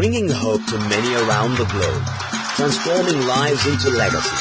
bringing 0.00 0.30
hope 0.30 0.64
to 0.64 0.78
many 0.88 1.12
around 1.12 1.50
the 1.58 1.68
globe, 1.68 2.02
transforming 2.56 3.20
lives 3.26 3.66
into 3.66 3.90
legacy. 3.90 4.32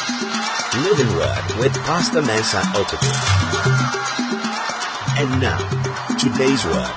Living 0.88 1.12
Word 1.20 1.44
with 1.60 1.76
Pastor 1.84 2.22
Mensa 2.22 2.62
Otabil. 2.80 3.18
And 5.20 5.42
now, 5.42 5.60
today's 6.16 6.64
word. 6.64 6.96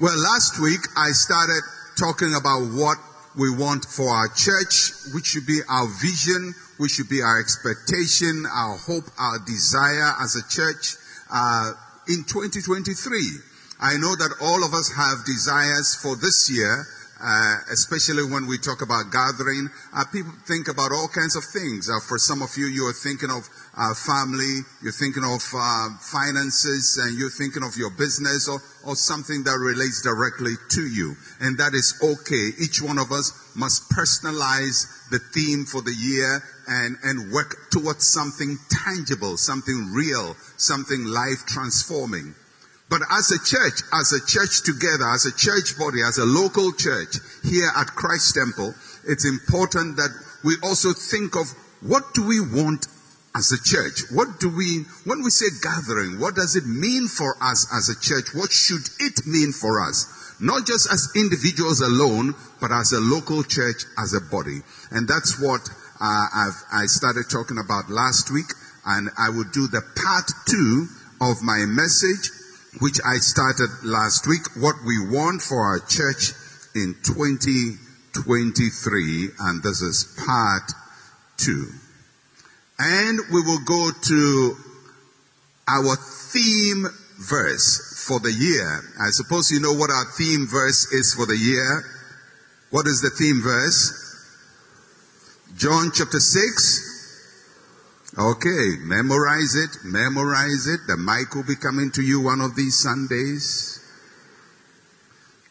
Well, 0.00 0.16
last 0.16 0.58
week 0.62 0.80
I 0.96 1.10
started 1.10 1.60
talking 1.98 2.32
about 2.34 2.72
what 2.72 2.96
we 3.38 3.54
want 3.54 3.84
for 3.84 4.08
our 4.08 4.28
church, 4.28 4.92
which 5.12 5.26
should 5.26 5.46
be 5.46 5.60
our 5.68 5.88
vision, 6.00 6.54
which 6.78 6.92
should 6.92 7.10
be 7.10 7.20
our 7.20 7.38
expectation, 7.38 8.46
our 8.50 8.78
hope, 8.78 9.04
our 9.18 9.40
desire 9.44 10.14
as 10.22 10.36
a 10.36 10.48
church 10.48 10.96
uh, 11.30 11.72
in 12.08 12.24
2023. 12.24 13.49
I 13.80 13.96
know 13.96 14.14
that 14.14 14.36
all 14.42 14.62
of 14.62 14.74
us 14.74 14.92
have 14.92 15.24
desires 15.24 15.96
for 15.96 16.14
this 16.14 16.52
year, 16.52 16.84
uh, 17.16 17.56
especially 17.72 18.28
when 18.28 18.46
we 18.46 18.60
talk 18.60 18.84
about 18.84 19.08
gathering. 19.08 19.72
Uh, 19.96 20.04
people 20.12 20.32
think 20.44 20.68
about 20.68 20.92
all 20.92 21.08
kinds 21.08 21.32
of 21.32 21.44
things. 21.48 21.88
Uh, 21.88 21.96
for 22.04 22.18
some 22.20 22.44
of 22.44 22.52
you, 22.60 22.66
you 22.68 22.84
are 22.84 22.92
thinking 22.92 23.32
of 23.32 23.48
uh, 23.72 23.96
family, 23.96 24.60
you're 24.84 24.92
thinking 24.92 25.24
of 25.24 25.40
uh, 25.56 25.88
finances, 25.96 27.00
and 27.00 27.16
you're 27.16 27.32
thinking 27.32 27.64
of 27.64 27.72
your 27.80 27.88
business 27.96 28.52
or, 28.52 28.60
or 28.84 28.96
something 28.96 29.44
that 29.44 29.56
relates 29.56 30.04
directly 30.04 30.60
to 30.76 30.84
you. 30.84 31.16
And 31.40 31.56
that 31.56 31.72
is 31.72 31.96
okay. 32.04 32.52
Each 32.60 32.84
one 32.84 33.00
of 33.00 33.12
us 33.12 33.32
must 33.56 33.88
personalize 33.88 35.08
the 35.08 35.24
theme 35.32 35.64
for 35.64 35.80
the 35.80 35.96
year 35.96 36.44
and, 36.68 37.00
and 37.02 37.32
work 37.32 37.72
towards 37.72 38.06
something 38.06 38.58
tangible, 38.68 39.38
something 39.38 39.92
real, 39.96 40.36
something 40.60 41.04
life 41.04 41.48
transforming. 41.48 42.34
But 42.90 43.02
as 43.08 43.30
a 43.30 43.38
church, 43.38 43.86
as 43.94 44.12
a 44.12 44.26
church 44.26 44.64
together, 44.66 45.06
as 45.14 45.24
a 45.24 45.32
church 45.32 45.78
body, 45.78 46.02
as 46.02 46.18
a 46.18 46.26
local 46.26 46.72
church 46.72 47.22
here 47.44 47.70
at 47.76 47.86
Christ 47.86 48.34
Temple, 48.34 48.74
it's 49.06 49.24
important 49.24 49.96
that 49.96 50.10
we 50.42 50.56
also 50.64 50.92
think 50.92 51.36
of 51.36 51.46
what 51.80 52.02
do 52.14 52.26
we 52.26 52.40
want 52.40 52.86
as 53.34 53.52
a 53.52 53.62
church? 53.62 54.10
What 54.10 54.40
do 54.40 54.50
we, 54.50 54.84
when 55.06 55.22
we 55.22 55.30
say 55.30 55.46
gathering, 55.62 56.18
what 56.18 56.34
does 56.34 56.56
it 56.56 56.66
mean 56.66 57.06
for 57.06 57.36
us 57.40 57.70
as 57.72 57.88
a 57.88 58.00
church? 58.00 58.34
What 58.34 58.50
should 58.50 58.82
it 58.98 59.24
mean 59.24 59.52
for 59.52 59.80
us? 59.80 60.34
Not 60.40 60.66
just 60.66 60.90
as 60.90 61.12
individuals 61.14 61.80
alone, 61.80 62.34
but 62.60 62.72
as 62.72 62.90
a 62.92 62.98
local 62.98 63.44
church, 63.44 63.84
as 63.98 64.14
a 64.14 64.20
body. 64.20 64.60
And 64.90 65.06
that's 65.06 65.38
what 65.40 65.62
uh, 66.00 66.50
I 66.72 66.86
started 66.86 67.30
talking 67.30 67.58
about 67.58 67.88
last 67.88 68.32
week. 68.32 68.50
And 68.84 69.10
I 69.16 69.28
will 69.28 69.46
do 69.52 69.68
the 69.68 69.82
part 69.94 70.26
two 70.48 70.88
of 71.20 71.42
my 71.42 71.66
message 71.68 72.30
which 72.78 73.00
I 73.04 73.16
started 73.16 73.68
last 73.82 74.28
week, 74.28 74.42
what 74.56 74.76
we 74.86 75.00
want 75.10 75.42
for 75.42 75.60
our 75.60 75.80
church 75.80 76.30
in 76.74 76.94
2023, 77.02 79.28
and 79.40 79.62
this 79.62 79.82
is 79.82 80.04
part 80.24 80.72
two. 81.36 81.68
And 82.78 83.18
we 83.32 83.42
will 83.42 83.58
go 83.64 83.90
to 83.90 84.56
our 85.68 85.96
theme 85.96 86.86
verse 87.18 88.06
for 88.06 88.20
the 88.20 88.32
year. 88.32 88.80
I 89.00 89.10
suppose 89.10 89.50
you 89.50 89.58
know 89.60 89.74
what 89.74 89.90
our 89.90 90.06
theme 90.16 90.46
verse 90.46 90.92
is 90.92 91.12
for 91.14 91.26
the 91.26 91.36
year. 91.36 91.84
What 92.70 92.86
is 92.86 93.02
the 93.02 93.10
theme 93.10 93.42
verse? 93.42 93.92
John 95.56 95.90
chapter 95.92 96.20
6, 96.20 96.89
Okay, 98.18 98.76
memorize 98.80 99.54
it, 99.54 99.70
memorize 99.84 100.66
it. 100.66 100.80
The 100.88 100.96
mic 100.96 101.34
will 101.34 101.46
be 101.46 101.54
coming 101.54 101.92
to 101.92 102.02
you 102.02 102.20
one 102.20 102.40
of 102.40 102.56
these 102.56 102.76
Sundays. 102.76 103.78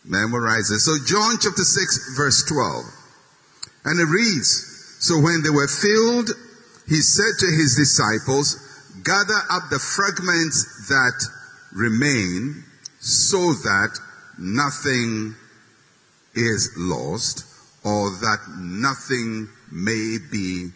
Memorize 0.03 0.69
it. 0.69 0.79
So 0.79 0.97
John 1.05 1.37
chapter 1.39 1.63
6 1.63 2.15
verse 2.17 2.43
12. 2.43 2.83
And 3.85 3.99
it 3.99 4.11
reads, 4.11 4.97
So 4.99 5.19
when 5.19 5.41
they 5.41 5.49
were 5.49 5.67
filled, 5.67 6.31
he 6.87 7.01
said 7.01 7.39
to 7.39 7.45
his 7.45 7.75
disciples, 7.77 8.57
gather 9.03 9.39
up 9.49 9.69
the 9.69 9.79
fragments 9.79 10.87
that 10.89 11.25
remain 11.71 12.63
so 12.99 13.53
that 13.53 13.97
nothing 14.37 15.35
is 16.35 16.73
lost 16.77 17.45
or 17.85 18.09
that 18.09 18.39
nothing 18.57 19.47
may 19.71 20.17
be 20.31 20.71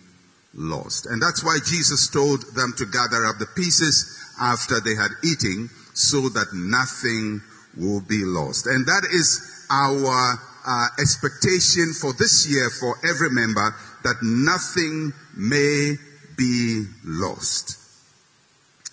lost. 0.53 1.05
And 1.05 1.21
that's 1.21 1.43
why 1.43 1.57
Jesus 1.65 2.09
told 2.09 2.41
them 2.55 2.73
to 2.77 2.85
gather 2.85 3.25
up 3.25 3.37
the 3.39 3.47
pieces 3.55 4.19
after 4.39 4.79
they 4.79 4.95
had 4.95 5.11
eaten 5.23 5.69
so 5.93 6.29
that 6.29 6.47
nothing 6.53 7.41
will 7.77 8.01
be 8.01 8.23
lost. 8.25 8.67
And 8.67 8.85
that 8.85 9.07
is 9.11 9.65
our 9.71 10.39
uh, 10.65 10.87
expectation 10.99 11.93
for 11.93 12.13
this 12.13 12.47
year 12.49 12.69
for 12.69 12.95
every 13.03 13.29
member 13.31 13.75
that 14.03 14.15
nothing 14.21 15.13
may 15.35 15.95
be 16.37 16.85
lost. 17.03 17.79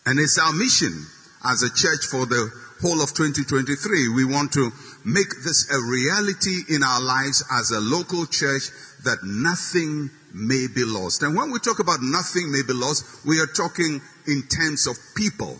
And 0.06 0.18
it's 0.18 0.38
our 0.38 0.52
mission 0.52 1.06
as 1.44 1.62
a 1.62 1.70
church 1.70 2.06
for 2.10 2.26
the 2.26 2.50
whole 2.80 3.02
of 3.02 3.12
2023. 3.12 4.08
We 4.08 4.24
want 4.24 4.52
to 4.52 4.70
make 5.04 5.28
this 5.44 5.70
a 5.70 5.78
reality 5.78 6.74
in 6.74 6.82
our 6.82 7.00
lives 7.00 7.44
as 7.52 7.70
a 7.70 7.80
local 7.80 8.26
church 8.26 8.70
that 9.04 9.18
nothing 9.22 10.10
may 10.34 10.66
be 10.74 10.84
lost. 10.84 11.22
And 11.22 11.36
when 11.36 11.50
we 11.50 11.58
talk 11.58 11.78
about 11.78 12.02
nothing 12.02 12.50
may 12.52 12.62
be 12.66 12.74
lost, 12.74 13.26
we 13.26 13.40
are 13.40 13.46
talking 13.46 14.00
in 14.26 14.42
terms 14.48 14.86
of 14.86 14.96
people, 15.16 15.58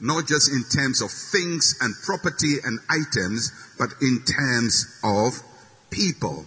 not 0.00 0.26
just 0.26 0.52
in 0.52 0.64
terms 0.64 1.00
of 1.00 1.10
things 1.10 1.76
and 1.80 1.94
property 2.04 2.56
and 2.64 2.78
items, 2.88 3.52
but 3.78 3.90
in 4.02 4.22
terms 4.24 5.00
of 5.04 5.40
people. 5.90 6.44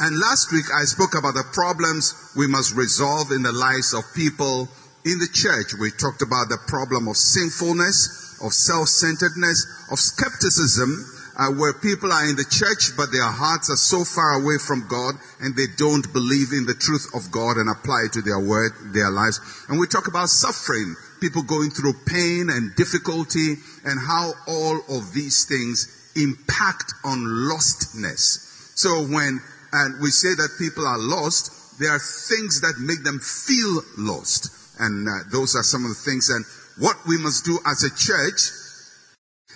And 0.00 0.18
last 0.18 0.50
week 0.52 0.64
I 0.74 0.84
spoke 0.84 1.14
about 1.14 1.34
the 1.34 1.44
problems 1.52 2.32
we 2.36 2.46
must 2.46 2.74
resolve 2.74 3.32
in 3.32 3.42
the 3.42 3.52
lives 3.52 3.92
of 3.92 4.04
people 4.14 4.68
in 5.04 5.18
the 5.18 5.28
church. 5.32 5.74
We 5.78 5.90
talked 5.90 6.22
about 6.22 6.48
the 6.48 6.58
problem 6.66 7.08
of 7.08 7.16
sinfulness, 7.16 8.38
of 8.42 8.52
self-centeredness, 8.52 9.88
of 9.92 9.98
skepticism, 9.98 11.19
uh, 11.40 11.48
where 11.56 11.72
people 11.72 12.12
are 12.12 12.28
in 12.28 12.36
the 12.36 12.44
church, 12.44 12.92
but 13.00 13.08
their 13.10 13.24
hearts 13.24 13.72
are 13.72 13.80
so 13.80 14.04
far 14.04 14.36
away 14.36 14.60
from 14.60 14.84
God 14.92 15.16
and 15.40 15.56
they 15.56 15.72
don't 15.80 16.04
believe 16.12 16.52
in 16.52 16.68
the 16.68 16.76
truth 16.76 17.08
of 17.16 17.32
God 17.32 17.56
and 17.56 17.72
apply 17.72 18.04
it 18.04 18.12
to 18.12 18.20
their 18.20 18.38
word, 18.38 18.92
their 18.92 19.08
lives. 19.08 19.40
And 19.72 19.80
we 19.80 19.88
talk 19.88 20.06
about 20.06 20.28
suffering, 20.28 20.94
people 21.24 21.42
going 21.42 21.70
through 21.70 21.96
pain 22.04 22.52
and 22.52 22.76
difficulty 22.76 23.56
and 23.88 23.96
how 23.96 24.36
all 24.46 24.84
of 24.92 25.14
these 25.16 25.48
things 25.48 26.12
impact 26.14 26.92
on 27.08 27.24
lostness. 27.48 28.76
So 28.76 29.00
when, 29.08 29.40
and 29.72 29.96
we 30.02 30.10
say 30.10 30.36
that 30.36 30.60
people 30.60 30.86
are 30.86 31.00
lost, 31.00 31.80
there 31.80 31.90
are 31.90 32.04
things 32.28 32.60
that 32.60 32.76
make 32.76 33.02
them 33.02 33.18
feel 33.18 33.80
lost. 33.96 34.52
And 34.78 35.08
uh, 35.08 35.24
those 35.32 35.56
are 35.56 35.64
some 35.64 35.88
of 35.88 35.88
the 35.88 36.02
things. 36.04 36.28
And 36.28 36.44
what 36.76 36.96
we 37.08 37.16
must 37.16 37.46
do 37.46 37.56
as 37.64 37.80
a 37.80 37.88
church 37.96 38.52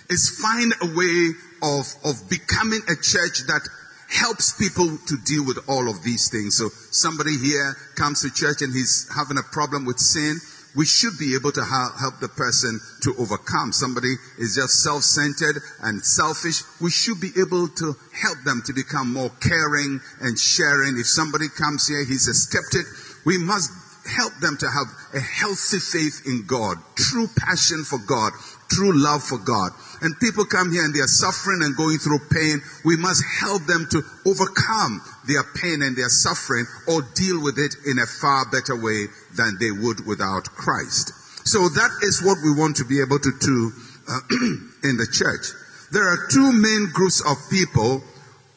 is 0.09 0.41
find 0.41 0.73
a 0.81 0.97
way 0.97 1.33
of, 1.65 1.89
of 2.05 2.29
becoming 2.29 2.81
a 2.85 2.95
church 2.95 3.41
that 3.49 3.65
helps 4.07 4.53
people 4.53 4.85
to 5.07 5.17
deal 5.25 5.43
with 5.45 5.57
all 5.67 5.89
of 5.89 6.03
these 6.03 6.29
things. 6.29 6.55
So 6.55 6.69
somebody 6.91 7.37
here 7.41 7.75
comes 7.97 8.21
to 8.21 8.29
church 8.29 8.61
and 8.61 8.71
he's 8.71 9.09
having 9.15 9.39
a 9.39 9.43
problem 9.51 9.83
with 9.83 9.97
sin. 9.97 10.37
We 10.77 10.85
should 10.85 11.17
be 11.17 11.33
able 11.33 11.53
to 11.53 11.63
help 11.63 12.19
the 12.19 12.27
person 12.27 12.79
to 13.01 13.15
overcome. 13.17 13.71
Somebody 13.71 14.13
is 14.37 14.55
just 14.55 14.83
self-centered 14.83 15.63
and 15.81 16.05
selfish. 16.05 16.61
We 16.81 16.91
should 16.91 17.19
be 17.19 17.31
able 17.39 17.69
to 17.79 17.95
help 18.13 18.43
them 18.43 18.61
to 18.67 18.73
become 18.73 19.13
more 19.13 19.31
caring 19.41 20.01
and 20.21 20.37
sharing. 20.37 20.99
If 20.99 21.07
somebody 21.07 21.47
comes 21.49 21.87
here, 21.87 22.03
he's 22.05 22.27
a 22.27 22.35
skeptic, 22.35 22.85
we 23.25 23.39
must 23.39 23.71
help 24.05 24.33
them 24.37 24.57
to 24.59 24.69
have 24.69 24.85
a 25.15 25.19
healthy 25.19 25.79
faith 25.79 26.21
in 26.27 26.45
God, 26.45 26.77
true 26.95 27.27
passion 27.39 27.83
for 27.83 27.97
God, 27.97 28.33
true 28.69 28.93
love 28.93 29.23
for 29.23 29.39
God. 29.39 29.71
And 30.01 30.19
people 30.19 30.45
come 30.45 30.71
here 30.71 30.83
and 30.83 30.93
they 30.93 30.99
are 30.99 31.07
suffering 31.07 31.61
and 31.63 31.75
going 31.75 31.97
through 31.97 32.19
pain. 32.31 32.61
We 32.83 32.97
must 32.97 33.23
help 33.39 33.63
them 33.65 33.87
to 33.91 34.03
overcome 34.25 35.01
their 35.27 35.43
pain 35.55 35.81
and 35.81 35.95
their 35.95 36.09
suffering 36.09 36.65
or 36.87 37.01
deal 37.15 37.41
with 37.41 37.57
it 37.57 37.75
in 37.87 37.99
a 37.99 38.05
far 38.05 38.45
better 38.51 38.75
way 38.75 39.07
than 39.35 39.57
they 39.59 39.71
would 39.71 40.05
without 40.05 40.45
Christ. 40.45 41.13
So 41.47 41.69
that 41.69 41.91
is 42.01 42.23
what 42.23 42.37
we 42.43 42.51
want 42.51 42.77
to 42.77 42.85
be 42.85 43.01
able 43.01 43.19
to 43.19 43.31
do 43.39 43.71
uh, 44.09 44.19
in 44.89 44.97
the 44.97 45.07
church. 45.07 45.53
There 45.91 46.03
are 46.03 46.27
two 46.29 46.51
main 46.51 46.89
groups 46.91 47.21
of 47.21 47.37
people 47.49 48.03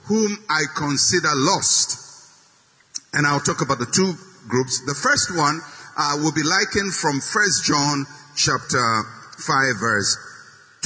whom 0.08 0.38
I 0.48 0.64
consider 0.74 1.28
lost. 1.34 2.04
And 3.12 3.26
I'll 3.26 3.40
talk 3.40 3.60
about 3.60 3.78
the 3.78 3.86
two 3.86 4.14
groups. 4.48 4.84
The 4.86 4.94
first 4.94 5.36
one 5.36 5.60
uh, 5.96 6.16
will 6.22 6.32
be 6.32 6.42
likened 6.42 6.94
from 6.94 7.20
First 7.20 7.64
John 7.64 8.06
chapter 8.34 8.80
5 9.38 9.76
verse 9.78 10.27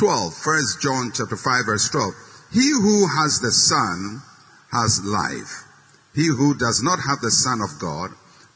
12. 0.03 0.35
First 0.35 0.83
John 0.83 1.13
chapter 1.15 1.37
5 1.37 1.63
verse 1.65 1.89
12. 1.89 2.11
He 2.51 2.73
who 2.75 3.07
has 3.07 3.39
the 3.39 3.53
Son 3.53 4.19
has 4.73 4.99
life. 5.07 5.63
He 6.13 6.27
who 6.27 6.59
does 6.59 6.83
not 6.83 6.99
have 7.07 7.21
the 7.21 7.31
Son 7.31 7.61
of 7.63 7.79
God 7.79 8.11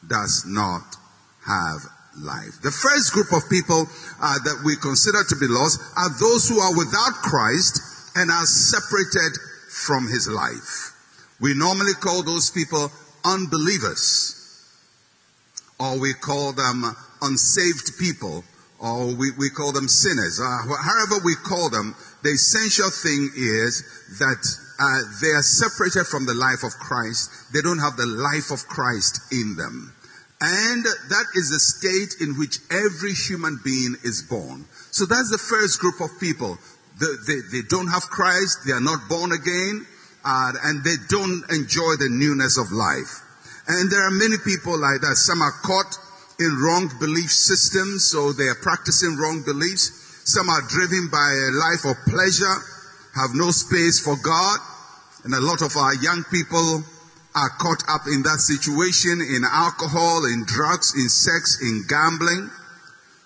does 0.05 0.43
not 0.45 0.83
have 1.47 1.87
life. 2.19 2.59
The 2.61 2.75
first 2.75 3.13
group 3.13 3.31
of 3.31 3.49
people 3.49 3.87
uh, 4.19 4.39
that 4.43 4.59
we 4.65 4.75
consider 4.75 5.23
to 5.23 5.35
be 5.39 5.47
lost 5.47 5.79
are 5.95 6.11
those 6.19 6.49
who 6.49 6.59
are 6.59 6.75
without 6.75 7.15
Christ 7.23 7.79
and 8.17 8.29
are 8.29 8.45
separated 8.45 9.39
from 9.71 10.03
his 10.11 10.27
life. 10.27 10.91
We 11.39 11.55
normally 11.55 11.95
call 11.95 12.23
those 12.23 12.51
people 12.51 12.91
unbelievers, 13.23 14.35
or 15.79 15.97
we 15.97 16.13
call 16.13 16.51
them 16.51 16.83
unsaved 17.21 17.97
people, 17.97 18.43
or 18.79 19.15
we, 19.15 19.31
we 19.37 19.49
call 19.49 19.71
them 19.71 19.87
sinners. 19.87 20.39
Uh, 20.39 20.45
however 20.83 21.23
we 21.25 21.35
call 21.35 21.69
them, 21.69 21.95
the 22.23 22.29
essential 22.29 22.89
thing 22.89 23.31
is 23.35 23.81
that 24.19 24.41
uh, 24.79 25.01
they 25.21 25.33
are 25.33 25.41
separated 25.41 26.05
from 26.05 26.25
the 26.25 26.33
life 26.33 26.63
of 26.63 26.77
Christ. 26.77 27.53
They 27.53 27.61
don't 27.61 27.79
have 27.79 27.97
the 27.97 28.05
life 28.05 28.51
of 28.51 28.67
Christ 28.67 29.33
in 29.33 29.55
them. 29.57 29.93
And 30.39 30.85
that 30.85 31.25
is 31.33 31.49
the 31.49 31.57
state 31.57 32.21
in 32.21 32.37
which 32.37 32.61
every 32.69 33.13
human 33.13 33.57
being 33.65 33.97
is 34.03 34.21
born. 34.21 34.65
So 34.91 35.05
that's 35.05 35.31
the 35.31 35.41
first 35.41 35.79
group 35.79 35.97
of 35.99 36.13
people. 36.19 36.57
They, 37.01 37.13
they, 37.25 37.39
they 37.51 37.63
don't 37.69 37.89
have 37.89 38.03
Christ, 38.03 38.65
they 38.65 38.73
are 38.73 38.81
not 38.81 39.09
born 39.09 39.31
again, 39.31 39.85
uh, 40.25 40.53
and 40.65 40.83
they 40.83 40.97
don't 41.09 41.41
enjoy 41.49 41.97
the 41.97 42.09
newness 42.09 42.57
of 42.57 42.71
life. 42.71 43.25
And 43.67 43.89
there 43.89 44.01
are 44.01 44.11
many 44.11 44.37
people 44.37 44.77
like 44.77 45.01
that. 45.01 45.17
Some 45.17 45.41
are 45.41 45.53
caught 45.65 45.97
in 46.39 46.59
wrong 46.61 46.91
belief 46.99 47.31
systems, 47.31 48.05
so 48.05 48.31
they 48.33 48.47
are 48.47 48.61
practicing 48.61 49.17
wrong 49.17 49.43
beliefs. 49.43 49.91
Some 50.25 50.49
are 50.49 50.61
driven 50.67 51.09
by 51.11 51.17
a 51.17 51.51
life 51.55 51.85
of 51.85 51.97
pleasure, 52.05 52.57
have 53.15 53.33
no 53.33 53.49
space 53.51 53.99
for 53.99 54.15
God, 54.21 54.59
and 55.23 55.33
a 55.33 55.41
lot 55.41 55.61
of 55.61 55.75
our 55.75 55.95
young 55.95 56.23
people 56.29 56.83
are 57.35 57.49
caught 57.57 57.83
up 57.89 58.01
in 58.07 58.23
that 58.23 58.39
situation 58.39 59.21
in 59.21 59.45
alcohol, 59.45 60.25
in 60.25 60.45
drugs, 60.45 60.93
in 60.95 61.09
sex, 61.09 61.61
in 61.61 61.85
gambling. 61.87 62.49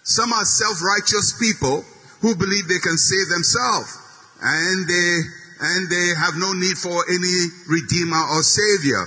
Some 0.03 0.33
are 0.33 0.45
self-righteous 0.45 1.39
people 1.39 1.83
who 2.21 2.35
believe 2.35 2.67
they 2.67 2.79
can 2.79 2.97
save 2.97 3.29
themselves 3.29 3.97
and 4.41 4.87
they, 4.87 5.11
and 5.61 5.89
they 5.89 6.07
have 6.19 6.35
no 6.35 6.53
need 6.53 6.77
for 6.77 7.05
any 7.07 7.47
redeemer 7.69 8.23
or 8.35 8.43
savior. 8.43 9.05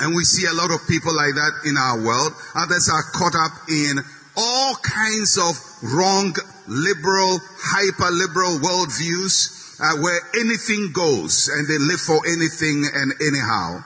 And 0.00 0.14
we 0.14 0.24
see 0.24 0.46
a 0.46 0.54
lot 0.54 0.70
of 0.70 0.86
people 0.86 1.14
like 1.14 1.34
that 1.34 1.52
in 1.66 1.76
our 1.76 1.98
world. 2.02 2.32
Others 2.54 2.88
are 2.88 3.02
caught 3.12 3.34
up 3.34 3.52
in 3.68 3.98
all 4.36 4.74
kinds 4.82 5.36
of 5.36 5.58
wrong, 5.82 6.34
liberal, 6.68 7.38
hyper-liberal 7.58 8.62
worldviews 8.62 9.58
uh, 9.80 10.02
where 10.02 10.20
anything 10.38 10.92
goes 10.92 11.48
and 11.48 11.66
they 11.66 11.78
live 11.78 12.00
for 12.00 12.22
anything 12.26 12.86
and 12.86 13.12
anyhow. 13.18 13.82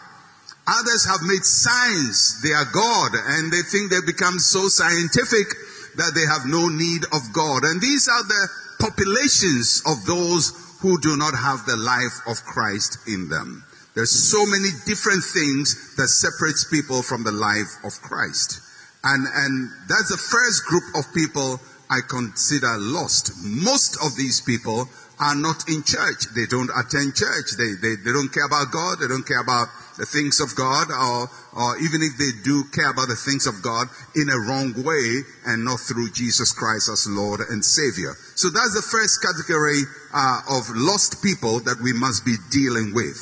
Others 0.67 1.07
have 1.09 1.21
made 1.25 1.45
science 1.45 2.41
their 2.43 2.65
God 2.73 3.13
and 3.15 3.53
they 3.53 3.63
think 3.63 3.91
they've 3.91 4.07
become 4.07 4.39
so 4.39 4.69
scientific 4.69 5.49
that 5.97 6.13
they 6.15 6.25
have 6.25 6.47
no 6.47 6.69
need 6.69 7.05
of 7.13 7.33
God. 7.33 7.65
And 7.65 7.81
these 7.81 8.09
are 8.09 8.23
the 8.23 8.49
populations 8.79 9.83
of 9.87 10.05
those 10.07 10.53
who 10.81 11.01
do 11.01 11.17
not 11.17 11.35
have 11.35 11.65
the 11.67 11.77
life 11.77 12.21
of 12.27 12.45
Christ 12.45 12.99
in 13.07 13.29
them. 13.29 13.65
There's 13.95 14.11
so 14.11 14.45
many 14.47 14.71
different 14.87 15.23
things 15.23 15.97
that 15.97 16.09
separates 16.09 16.65
people 16.71 17.03
from 17.03 17.25
the 17.25 17.33
life 17.33 17.69
of 17.85 17.93
Christ. 18.01 18.61
And, 19.05 19.27
and 19.27 19.71
that's 19.89 20.09
the 20.09 20.17
first 20.17 20.65
group 20.65 20.85
of 20.97 21.13
people 21.13 21.61
I 21.91 22.01
consider 22.09 22.79
lost. 22.79 23.33
Most 23.45 23.99
of 24.01 24.17
these 24.17 24.41
people 24.41 24.89
are 25.21 25.35
not 25.35 25.69
in 25.69 25.83
church. 25.85 26.25
They 26.35 26.47
don't 26.49 26.71
attend 26.73 27.15
church. 27.15 27.53
They, 27.61 27.77
they, 27.77 28.01
they 28.01 28.13
don't 28.17 28.33
care 28.33 28.47
about 28.47 28.73
God. 28.73 28.99
They 28.99 29.09
don't 29.09 29.27
care 29.27 29.45
about 29.45 29.69
the 29.99 30.07
things 30.07 30.41
of 30.41 30.57
God 30.57 30.89
or, 30.89 31.29
or 31.53 31.77
even 31.79 32.01
if 32.01 32.17
they 32.17 32.33
do 32.43 32.65
care 32.73 32.91
about 32.91 33.09
the 33.13 33.21
things 33.21 33.47
of 33.47 33.61
God 33.61 33.89
in 34.17 34.33
a 34.33 34.41
wrong 34.49 34.73
way 34.81 35.21
and 35.45 35.65
not 35.69 35.81
through 35.81 36.11
Jesus 36.17 36.53
Christ 36.53 36.89
as 36.89 37.07
Lord 37.07 37.41
and 37.45 37.63
Savior. 37.63 38.17
So 38.35 38.49
that's 38.49 38.73
the 38.73 38.83
first 38.83 39.21
category 39.21 39.85
uh, 40.15 40.41
of 40.49 40.65
lost 40.73 41.23
people 41.23 41.61
that 41.69 41.77
we 41.85 41.93
must 41.93 42.25
be 42.25 42.37
dealing 42.51 42.95
with. 42.95 43.21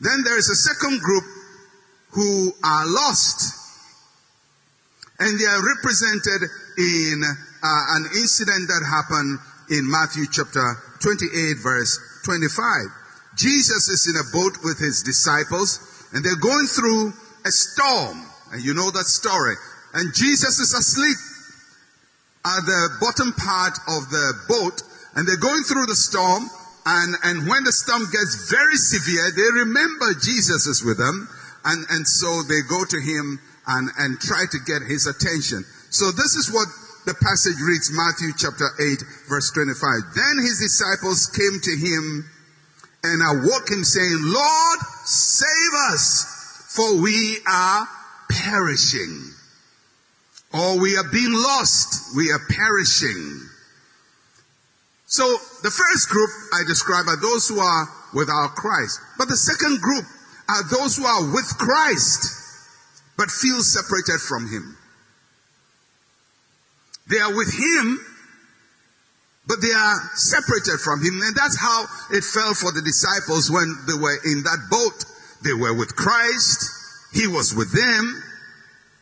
Then 0.00 0.22
there 0.24 0.38
is 0.38 0.48
a 0.48 0.54
second 0.54 1.00
group 1.00 1.24
who 2.12 2.52
are 2.64 2.86
lost 2.86 3.54
and 5.18 5.38
they 5.38 5.46
are 5.46 5.62
represented 5.76 6.48
in 6.78 7.22
uh, 7.24 7.96
an 7.98 8.04
incident 8.14 8.68
that 8.68 8.86
happened 8.86 9.38
in 9.70 9.90
Matthew 9.90 10.24
chapter 10.30 10.62
28 11.02 11.58
verse 11.62 11.98
25. 12.24 12.62
Jesus 13.36 13.88
is 13.88 14.06
in 14.06 14.16
a 14.16 14.26
boat 14.32 14.58
with 14.64 14.78
his 14.78 15.02
disciples 15.02 15.80
and 16.12 16.24
they're 16.24 16.36
going 16.36 16.66
through 16.66 17.12
a 17.44 17.50
storm. 17.50 18.24
And 18.52 18.62
you 18.62 18.74
know 18.74 18.90
that 18.90 19.06
story. 19.06 19.54
And 19.94 20.14
Jesus 20.14 20.58
is 20.58 20.72
asleep 20.72 21.18
at 22.44 22.64
the 22.64 22.88
bottom 23.00 23.32
part 23.32 23.76
of 23.88 24.08
the 24.10 24.34
boat 24.48 24.82
and 25.14 25.26
they're 25.26 25.36
going 25.36 25.62
through 25.64 25.86
the 25.86 25.96
storm. 25.96 26.48
And, 26.88 27.16
and 27.22 27.46
when 27.46 27.64
the 27.64 27.72
storm 27.72 28.00
gets 28.08 28.48
very 28.48 28.80
severe, 28.80 29.28
they 29.36 29.60
remember 29.60 30.16
Jesus 30.24 30.64
is 30.64 30.80
with 30.82 30.96
them. 30.96 31.28
And, 31.64 31.84
and 31.90 32.08
so 32.08 32.40
they 32.48 32.64
go 32.64 32.80
to 32.80 32.96
him 32.96 33.38
and, 33.66 33.90
and 33.98 34.18
try 34.18 34.48
to 34.48 34.58
get 34.64 34.80
his 34.88 35.04
attention. 35.04 35.68
So 35.90 36.08
this 36.16 36.32
is 36.32 36.48
what 36.48 36.64
the 37.04 37.12
passage 37.12 37.60
reads 37.60 37.92
Matthew 37.92 38.32
chapter 38.40 38.72
8 38.80 39.04
verse 39.28 39.52
25. 39.52 40.16
Then 40.16 40.40
his 40.40 40.64
disciples 40.64 41.28
came 41.28 41.60
to 41.60 41.74
him 41.76 42.24
and 43.04 43.20
awoke 43.20 43.68
him 43.68 43.84
saying, 43.84 44.24
Lord, 44.24 44.78
save 45.04 45.72
us 45.92 46.72
for 46.72 47.02
we 47.02 47.36
are 47.46 47.86
perishing. 48.30 49.28
Or 50.54 50.80
we 50.80 50.96
are 50.96 51.08
being 51.12 51.32
lost. 51.36 52.16
We 52.16 52.32
are 52.32 52.40
perishing. 52.48 53.44
So 55.04 55.36
the 55.62 55.70
first 55.70 56.08
group 56.08 56.30
I 56.54 56.62
describe 56.66 57.06
are 57.08 57.20
those 57.20 57.48
who 57.48 57.58
are 57.58 57.88
without 58.14 58.54
Christ. 58.54 59.00
But 59.18 59.28
the 59.28 59.36
second 59.36 59.80
group 59.80 60.04
are 60.48 60.62
those 60.70 60.96
who 60.96 61.04
are 61.04 61.34
with 61.34 61.46
Christ, 61.58 62.34
but 63.16 63.30
feel 63.30 63.60
separated 63.60 64.20
from 64.20 64.48
Him. 64.48 64.76
They 67.10 67.18
are 67.18 67.34
with 67.34 67.52
Him, 67.52 68.00
but 69.46 69.60
they 69.60 69.72
are 69.72 69.98
separated 70.14 70.78
from 70.80 71.00
Him. 71.00 71.20
And 71.22 71.34
that's 71.36 71.58
how 71.58 71.84
it 72.12 72.22
fell 72.22 72.54
for 72.54 72.70
the 72.72 72.82
disciples 72.82 73.50
when 73.50 73.74
they 73.86 73.94
were 73.94 74.18
in 74.24 74.42
that 74.44 74.68
boat. 74.70 75.04
They 75.42 75.54
were 75.54 75.74
with 75.74 75.96
Christ. 75.96 76.70
He 77.12 77.26
was 77.26 77.54
with 77.54 77.72
them. 77.72 78.22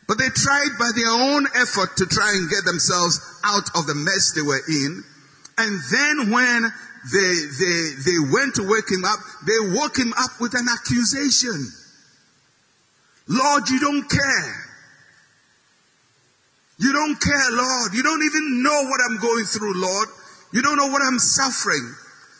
But 0.07 0.17
they 0.17 0.29
tried 0.29 0.79
by 0.79 0.89
their 0.95 1.11
own 1.11 1.47
effort 1.55 1.97
to 1.97 2.05
try 2.05 2.31
and 2.31 2.49
get 2.49 2.63
themselves 2.63 3.19
out 3.43 3.69
of 3.75 3.87
the 3.87 3.95
mess 3.95 4.31
they 4.31 4.41
were 4.41 4.61
in. 4.67 5.03
And 5.57 5.79
then 5.91 6.31
when 6.31 6.71
they, 7.11 7.33
they, 7.59 7.89
they 8.05 8.19
went 8.31 8.55
to 8.55 8.63
wake 8.67 8.91
him 8.91 9.05
up, 9.05 9.19
they 9.45 9.75
woke 9.75 9.97
him 9.97 10.13
up 10.13 10.39
with 10.39 10.53
an 10.53 10.67
accusation. 10.69 11.71
Lord, 13.27 13.69
you 13.69 13.79
don't 13.79 14.09
care. 14.09 14.67
You 16.79 16.93
don't 16.93 17.19
care, 17.19 17.51
Lord. 17.51 17.93
You 17.93 18.03
don't 18.03 18.23
even 18.23 18.63
know 18.63 18.83
what 18.83 19.01
I'm 19.09 19.19
going 19.19 19.45
through, 19.45 19.81
Lord. 19.81 20.09
You 20.53 20.61
don't 20.61 20.77
know 20.77 20.87
what 20.87 21.01
I'm 21.01 21.19
suffering. 21.19 21.93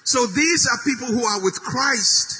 So 0.03 0.25
these 0.27 0.67
are 0.71 0.77
people 0.85 1.07
who 1.07 1.25
are 1.25 1.43
with 1.43 1.59
Christ, 1.61 2.39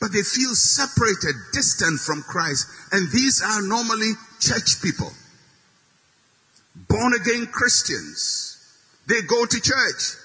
but 0.00 0.12
they 0.12 0.22
feel 0.22 0.54
separated, 0.54 1.34
distant 1.52 2.00
from 2.00 2.22
Christ. 2.22 2.66
And 2.92 3.10
these 3.10 3.42
are 3.42 3.62
normally 3.62 4.12
church 4.40 4.82
people. 4.82 5.10
Born 6.88 7.14
again 7.14 7.46
Christians. 7.46 8.52
They 9.08 9.22
go 9.22 9.46
to 9.46 9.60
church. 9.60 10.16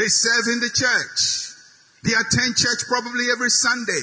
They 0.00 0.08
serve 0.08 0.48
in 0.50 0.60
the 0.60 0.70
church. 0.72 1.52
They 2.04 2.12
attend 2.16 2.56
church 2.56 2.88
probably 2.88 3.26
every 3.30 3.50
Sunday. 3.50 4.00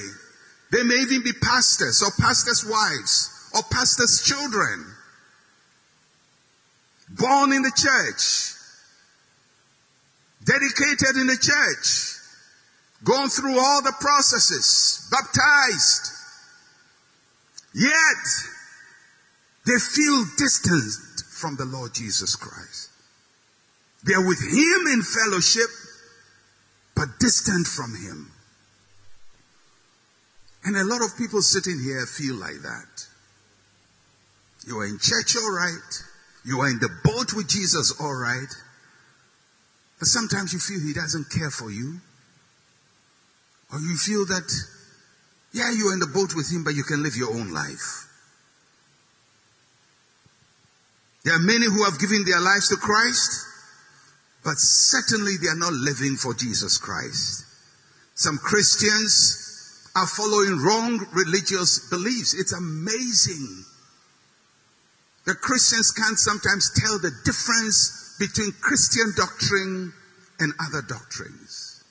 They 0.72 0.84
may 0.84 0.94
even 0.94 1.24
be 1.24 1.34
pastors 1.34 2.04
or 2.04 2.12
pastors' 2.22 2.64
wives 2.64 3.50
or 3.56 3.64
pastors' 3.64 4.22
children 4.22 4.94
born 7.10 7.52
in 7.52 7.64
the 7.64 7.72
church, 7.76 8.54
dedicated 10.46 11.18
in 11.20 11.26
the 11.26 11.38
church, 11.42 12.14
gone 13.04 13.30
through 13.30 13.58
all 13.60 13.82
the 13.82 13.96
processes, 14.00 15.10
baptized. 15.10 16.12
Yet, 17.74 18.24
they 19.66 19.80
feel 19.80 20.26
distant 20.38 21.24
from 21.28 21.56
the 21.56 21.66
Lord 21.66 21.96
Jesus 21.96 22.36
Christ. 22.36 22.90
They 24.04 24.14
are 24.14 24.26
with 24.26 24.42
Him 24.42 24.94
in 24.94 25.02
fellowship, 25.02 25.70
but 26.98 27.20
distant 27.20 27.68
from 27.68 27.94
Him. 27.96 28.32
And 30.66 30.76
a 30.76 30.84
lot 30.84 31.06
of 31.06 31.16
people 31.16 31.44
sitting 31.44 31.80
here 31.80 32.06
feel 32.08 32.36
like 32.36 32.60
that. 32.64 33.06
You 34.66 34.80
are 34.80 34.86
in 34.86 34.98
church 35.00 35.38
all 35.38 35.54
right. 35.54 36.04
You 36.44 36.60
are 36.62 36.70
in 36.70 36.80
the 36.80 36.90
boat 37.04 37.34
with 37.34 37.48
Jesus, 37.48 37.94
all 38.02 38.16
right. 38.16 38.50
But 40.00 40.08
sometimes 40.08 40.54
you 40.54 40.60
feel 40.60 40.80
he 40.80 40.94
doesn't 40.94 41.30
care 41.30 41.52
for 41.52 41.70
you. 41.70 42.02
Or 43.72 43.80
you 43.80 43.96
feel 43.96 44.26
that, 44.26 44.52
yeah, 45.54 45.72
you're 45.72 45.94
in 45.94 46.00
the 46.00 46.08
boat 46.08 46.34
with 46.36 46.52
him, 46.52 46.64
but 46.64 46.74
you 46.74 46.84
can 46.84 47.04
live 47.04 47.16
your 47.16 47.30
own 47.30 47.54
life. 47.54 48.08
There 51.24 51.36
are 51.36 51.40
many 51.40 51.66
who 51.66 51.84
have 51.84 52.00
given 52.00 52.26
their 52.26 52.40
lives 52.40 52.70
to 52.70 52.76
Christ, 52.78 53.46
but 54.48 54.60
certainly 54.60 55.36
they 55.36 55.50
are 55.50 55.60
not 55.60 55.74
living 55.74 56.16
for 56.16 56.34
Jesus 56.34 56.78
Christ. 56.78 57.44
Some 58.16 58.38
Christians 58.38 59.92
are 59.94 60.08
following 60.08 60.64
wrong 60.64 61.06
religious 61.12 61.90
beliefs. 61.90 62.34
It's 62.34 62.54
amazing. 62.54 63.66
The 65.26 65.36
Christians 65.36 65.92
can't 65.92 66.18
sometimes 66.18 66.72
tell 66.80 66.98
the 66.98 67.12
difference 67.26 68.16
between 68.20 68.54
Christian 68.62 69.12
doctrine 69.18 69.92
and 70.40 70.54
other 70.64 70.82
doctrines. 70.82 71.84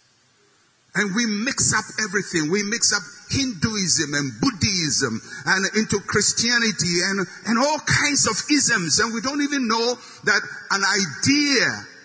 And 0.94 1.14
we 1.14 1.26
mix 1.26 1.74
up 1.76 1.84
everything. 2.08 2.50
We 2.50 2.62
mix 2.62 2.90
up 2.96 3.02
Hinduism 3.28 4.14
and 4.14 4.32
Buddhism 4.40 5.20
and 5.44 5.76
into 5.76 6.00
Christianity 6.00 7.04
and, 7.04 7.20
and 7.44 7.58
all 7.58 7.80
kinds 7.84 8.24
of 8.24 8.40
isms. 8.50 8.98
And 8.98 9.12
we 9.12 9.20
don't 9.20 9.42
even 9.42 9.68
know 9.68 9.92
that 10.24 10.40
an 10.70 10.80
idea 10.88 11.95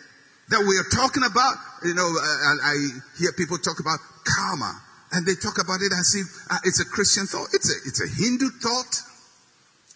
that 0.51 0.59
we 0.67 0.75
are 0.75 0.89
talking 0.91 1.23
about, 1.23 1.55
you 1.83 1.95
know, 1.95 2.03
I, 2.03 2.75
I 2.75 2.75
hear 3.17 3.31
people 3.31 3.57
talk 3.57 3.79
about 3.79 3.99
karma 4.27 4.75
and 5.15 5.25
they 5.25 5.35
talk 5.35 5.63
about 5.63 5.79
it 5.79 5.95
as 5.95 6.11
if 6.15 6.27
uh, 6.51 6.59
it's 6.67 6.79
a 6.79 6.85
Christian 6.85 7.25
thought. 7.25 7.47
It's 7.55 7.71
a, 7.71 7.77
it's 7.87 8.03
a 8.03 8.09
Hindu 8.11 8.51
thought. 8.59 8.93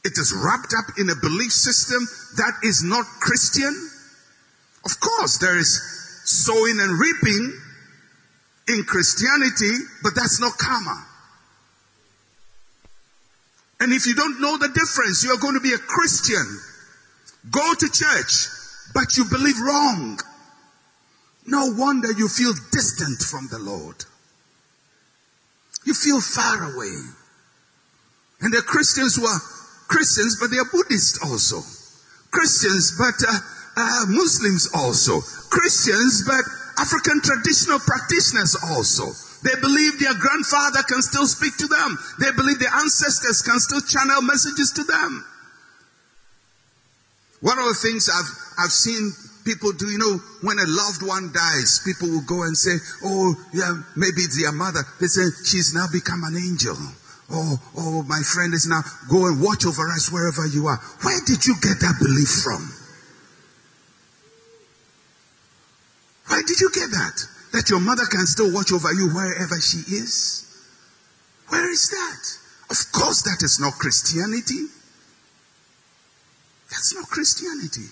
It 0.07 0.15
is 0.15 0.31
wrapped 0.31 0.71
up 0.71 0.95
in 0.97 1.09
a 1.11 1.15
belief 1.19 1.51
system 1.51 2.07
that 2.39 2.63
is 2.63 2.83
not 2.83 3.03
Christian. 3.19 3.73
Of 4.85 4.99
course, 4.99 5.39
there 5.39 5.57
is 5.57 5.75
sowing 6.23 6.79
and 6.79 6.99
reaping 6.99 7.61
in 8.69 8.83
Christianity, 8.83 9.75
but 10.03 10.15
that's 10.15 10.39
not 10.39 10.57
karma. 10.57 11.03
And 13.81 13.91
if 13.91 14.07
you 14.07 14.15
don't 14.15 14.39
know 14.39 14.57
the 14.57 14.69
difference, 14.69 15.23
you 15.23 15.31
are 15.31 15.41
going 15.41 15.55
to 15.55 15.59
be 15.59 15.73
a 15.73 15.77
Christian. 15.77 16.47
Go 17.51 17.73
to 17.73 17.87
church, 17.91 18.47
but 18.93 19.17
you 19.17 19.25
believe 19.25 19.59
wrong. 19.59 20.17
No 21.45 21.73
wonder 21.77 22.11
you 22.11 22.27
feel 22.27 22.53
distant 22.71 23.21
from 23.21 23.47
the 23.51 23.59
Lord. 23.59 24.05
You 25.85 25.93
feel 25.93 26.19
far 26.19 26.73
away. 26.73 26.95
And 28.41 28.53
the 28.53 28.61
Christians 28.61 29.15
who 29.15 29.25
are 29.25 29.39
Christians, 29.87 30.37
but 30.39 30.49
they 30.49 30.57
are 30.57 30.69
Buddhists 30.71 31.21
also. 31.23 31.61
Christians, 32.31 32.97
but 32.97 33.15
uh, 33.27 33.39
uh, 33.77 34.05
Muslims 34.09 34.69
also. 34.73 35.21
Christians, 35.49 36.23
but 36.25 36.43
African 36.81 37.21
traditional 37.21 37.79
practitioners 37.79 38.57
also. 38.73 39.13
They 39.45 39.53
believe 39.61 39.99
their 39.99 40.17
grandfather 40.17 40.81
can 40.89 41.01
still 41.01 41.27
speak 41.27 41.55
to 41.57 41.67
them. 41.67 41.97
They 42.19 42.31
believe 42.31 42.59
their 42.59 42.73
ancestors 42.73 43.41
can 43.41 43.59
still 43.59 43.81
channel 43.81 44.21
messages 44.23 44.71
to 44.71 44.83
them. 44.83 45.25
One 47.41 47.59
of 47.59 47.65
the 47.65 47.77
things 47.77 48.09
I've, 48.09 48.65
I've 48.65 48.73
seen 48.73 49.13
people 49.45 49.71
do, 49.71 49.85
you 49.85 50.01
know, 50.01 50.17
when 50.41 50.57
a 50.57 50.65
loved 50.65 51.05
one 51.05 51.31
dies, 51.31 51.79
people 51.85 52.09
will 52.09 52.25
go 52.25 52.43
and 52.43 52.57
say, 52.57 52.75
oh, 53.05 53.35
yeah, 53.53 53.77
maybe 53.95 54.25
it's 54.25 54.41
their 54.41 54.51
mother. 54.51 54.81
They 54.99 55.05
say, 55.05 55.29
she's 55.45 55.73
now 55.73 55.85
become 55.93 56.25
an 56.25 56.35
angel. 56.35 56.75
Oh, 57.29 57.57
oh, 57.77 58.03
my 58.03 58.21
friend 58.25 58.53
is 58.53 58.67
now, 58.67 58.81
go 59.09 59.27
and 59.27 59.41
watch 59.41 59.65
over 59.65 59.87
us 59.93 60.11
wherever 60.11 60.45
you 60.45 60.67
are. 60.67 60.77
Where 61.05 61.21
did 61.25 61.45
you 61.45 61.55
get 61.61 61.79
that 61.79 61.95
belief 62.01 62.41
from? 62.43 62.61
Where 66.27 66.43
did 66.43 66.59
you 66.59 66.69
get 66.73 66.89
that? 66.89 67.17
That 67.53 67.69
your 67.69 67.79
mother 67.79 68.05
can 68.09 68.25
still 68.25 68.51
watch 68.51 68.73
over 68.73 68.91
you 68.91 69.09
wherever 69.13 69.61
she 69.61 69.79
is? 69.93 70.41
Where 71.49 71.71
is 71.71 71.89
that? 71.89 72.23
Of 72.69 72.91
course, 72.91 73.21
that 73.23 73.45
is 73.45 73.59
not 73.61 73.73
Christianity. 73.73 74.65
That's 76.69 76.95
not 76.95 77.05
Christianity. 77.07 77.85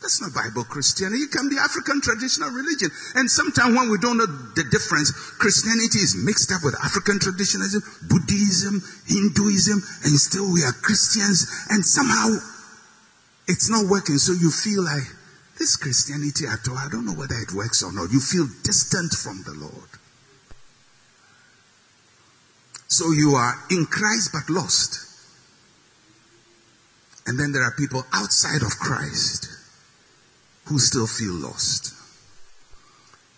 That's 0.00 0.22
not 0.22 0.32
Bible 0.32 0.64
Christianity. 0.64 1.28
It 1.28 1.30
can 1.30 1.50
be 1.50 1.60
African 1.60 2.00
traditional 2.00 2.48
religion. 2.48 2.88
And 3.16 3.30
sometimes 3.30 3.76
when 3.76 3.90
we 3.90 3.98
don't 3.98 4.16
know 4.16 4.26
the 4.26 4.64
difference, 4.72 5.12
Christianity 5.36 6.00
is 6.00 6.16
mixed 6.16 6.50
up 6.52 6.64
with 6.64 6.74
African 6.82 7.20
traditionalism, 7.20 7.84
Buddhism, 8.08 8.80
Hinduism, 9.04 9.76
and 10.08 10.16
still 10.16 10.50
we 10.50 10.64
are 10.64 10.72
Christians. 10.72 11.68
And 11.68 11.84
somehow 11.84 12.32
it's 13.46 13.68
not 13.68 13.90
working. 13.92 14.16
So 14.16 14.32
you 14.32 14.50
feel 14.50 14.82
like, 14.82 15.04
this 15.58 15.76
Christianity 15.76 16.46
at 16.48 16.66
all, 16.70 16.78
I 16.78 16.88
don't 16.88 17.04
know 17.04 17.12
whether 17.12 17.36
it 17.36 17.52
works 17.52 17.82
or 17.82 17.92
not. 17.92 18.10
You 18.10 18.20
feel 18.20 18.48
distant 18.64 19.12
from 19.12 19.44
the 19.44 19.52
Lord. 19.52 19.90
So 22.88 23.12
you 23.12 23.34
are 23.34 23.52
in 23.70 23.84
Christ 23.84 24.32
but 24.32 24.48
lost. 24.48 25.04
And 27.26 27.38
then 27.38 27.52
there 27.52 27.62
are 27.62 27.74
people 27.76 28.06
outside 28.14 28.62
of 28.62 28.78
Christ 28.80 29.59
who 30.66 30.78
still 30.78 31.06
feel 31.06 31.34
lost. 31.34 31.94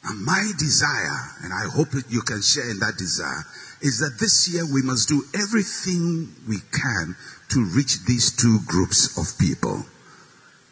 And 0.05 0.25
my 0.25 0.51
desire, 0.59 1.31
and 1.45 1.53
I 1.53 1.71
hope 1.71 1.89
you 2.09 2.23
can 2.23 2.43
share 2.43 2.69
in 2.69 2.81
that 2.81 2.99
desire, 2.99 3.45
is 3.81 4.01
that 4.01 4.19
this 4.19 4.53
year 4.53 4.65
we 4.73 4.83
must 4.83 5.09
do 5.09 5.23
everything 5.35 6.35
we 6.49 6.59
can 6.73 7.17
to 7.51 7.65
reach 7.65 8.05
these 8.05 8.35
two 8.35 8.59
groups 8.67 9.17
of 9.17 9.39
people. 9.39 9.85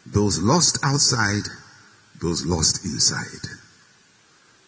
Those 0.05 0.41
lost 0.41 0.79
outside, 0.83 1.43
those 2.21 2.45
lost 2.45 2.83
inside. 2.83 3.47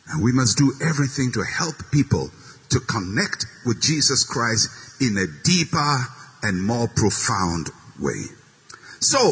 And 0.10 0.24
we 0.24 0.32
must 0.32 0.58
do 0.58 0.74
everything 0.82 1.32
to 1.34 1.44
help 1.44 1.76
people 1.92 2.30
to 2.70 2.80
connect 2.80 3.46
with 3.66 3.82
Jesus 3.82 4.24
Christ 4.24 4.70
in 5.02 5.18
a 5.18 5.28
deeper 5.44 6.08
and 6.42 6.64
more 6.64 6.88
profound 6.88 7.70
way. 8.00 8.26
So, 9.00 9.32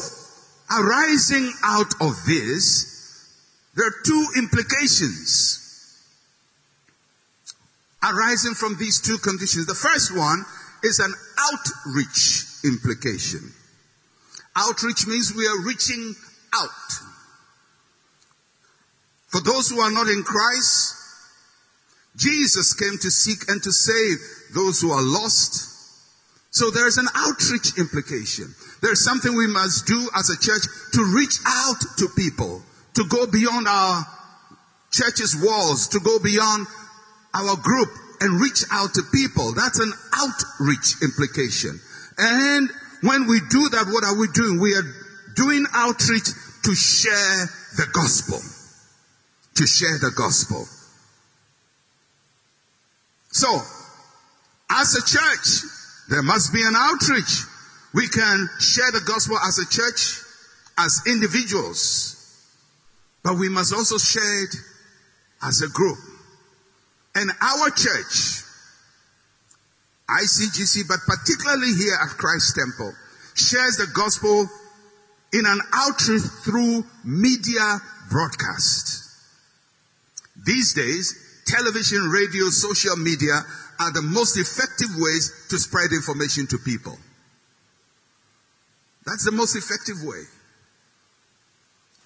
arising 0.71 1.51
out 1.63 1.93
of 2.01 2.23
this, 2.25 3.29
there 3.75 3.87
are 3.87 3.93
two 4.05 4.27
implications 4.37 5.61
arising 8.03 8.53
from 8.53 8.77
these 8.77 8.99
two 8.99 9.17
conditions. 9.17 9.67
The 9.67 9.75
first 9.75 10.15
one 10.15 10.43
is 10.83 10.99
an 10.99 11.13
outreach 11.39 12.45
implication. 12.63 13.51
Outreach 14.55 15.07
means 15.07 15.33
we 15.35 15.47
are 15.47 15.65
reaching 15.65 16.15
out. 16.53 16.69
For 19.27 19.39
those 19.41 19.69
who 19.69 19.79
are 19.79 19.91
not 19.91 20.07
in 20.07 20.23
Christ, 20.23 20.95
Jesus 22.17 22.73
came 22.73 22.97
to 22.99 23.09
seek 23.09 23.47
and 23.49 23.63
to 23.63 23.71
save 23.71 24.17
those 24.53 24.81
who 24.81 24.91
are 24.91 25.01
lost. 25.01 25.70
So 26.51 26.69
there's 26.69 26.97
an 26.97 27.07
outreach 27.15 27.77
implication. 27.79 28.53
There's 28.81 29.03
something 29.03 29.33
we 29.35 29.47
must 29.47 29.87
do 29.87 30.09
as 30.15 30.29
a 30.29 30.37
church 30.37 30.63
to 30.93 31.03
reach 31.15 31.39
out 31.47 31.79
to 31.97 32.09
people, 32.15 32.61
to 32.95 33.05
go 33.07 33.25
beyond 33.25 33.67
our 33.67 34.05
church's 34.91 35.35
walls, 35.41 35.87
to 35.89 35.99
go 36.01 36.19
beyond 36.19 36.67
our 37.33 37.55
group 37.55 37.87
and 38.19 38.41
reach 38.41 38.65
out 38.69 38.93
to 38.95 39.01
people. 39.13 39.53
That's 39.53 39.79
an 39.79 39.93
outreach 40.13 41.01
implication. 41.01 41.79
And 42.17 42.69
when 43.01 43.27
we 43.27 43.39
do 43.49 43.69
that, 43.69 43.87
what 43.87 44.03
are 44.03 44.19
we 44.19 44.27
doing? 44.27 44.59
We 44.59 44.75
are 44.75 44.83
doing 45.35 45.65
outreach 45.73 46.27
to 46.63 46.75
share 46.75 47.47
the 47.77 47.87
gospel. 47.93 48.39
To 49.55 49.65
share 49.65 49.97
the 49.99 50.11
gospel. 50.15 50.65
So, 53.31 53.47
as 54.69 54.95
a 54.95 55.01
church, 55.01 55.80
there 56.11 56.21
must 56.21 56.53
be 56.53 56.61
an 56.61 56.75
outreach. 56.75 57.45
We 57.93 58.07
can 58.09 58.49
share 58.59 58.91
the 58.91 58.99
gospel 59.07 59.37
as 59.47 59.57
a 59.59 59.65
church, 59.65 60.19
as 60.77 61.01
individuals, 61.07 62.17
but 63.23 63.35
we 63.35 63.47
must 63.47 63.73
also 63.73 63.97
share 63.97 64.43
it 64.43 64.55
as 65.41 65.61
a 65.61 65.69
group. 65.69 65.97
And 67.15 67.31
our 67.41 67.69
church 67.69 68.43
ICGC, 70.09 70.87
but 70.89 70.99
particularly 71.07 71.73
here 71.75 71.97
at 72.03 72.09
Christ 72.09 72.55
Temple, 72.55 72.93
shares 73.33 73.77
the 73.77 73.87
gospel 73.95 74.49
in 75.31 75.45
an 75.45 75.61
outreach 75.73 76.23
through 76.43 76.83
media 77.05 77.79
broadcast. 78.09 79.09
These 80.45 80.73
days, 80.73 81.30
television, 81.45 82.09
radio, 82.09 82.49
social 82.49 82.95
media 82.97 83.41
are 83.79 83.91
the 83.91 84.01
most 84.01 84.37
effective 84.37 84.89
ways 84.97 85.47
to 85.49 85.57
spread 85.57 85.91
information 85.91 86.47
to 86.47 86.57
people. 86.57 86.97
That's 89.05 89.25
the 89.25 89.31
most 89.31 89.55
effective 89.55 89.97
way. 90.03 90.23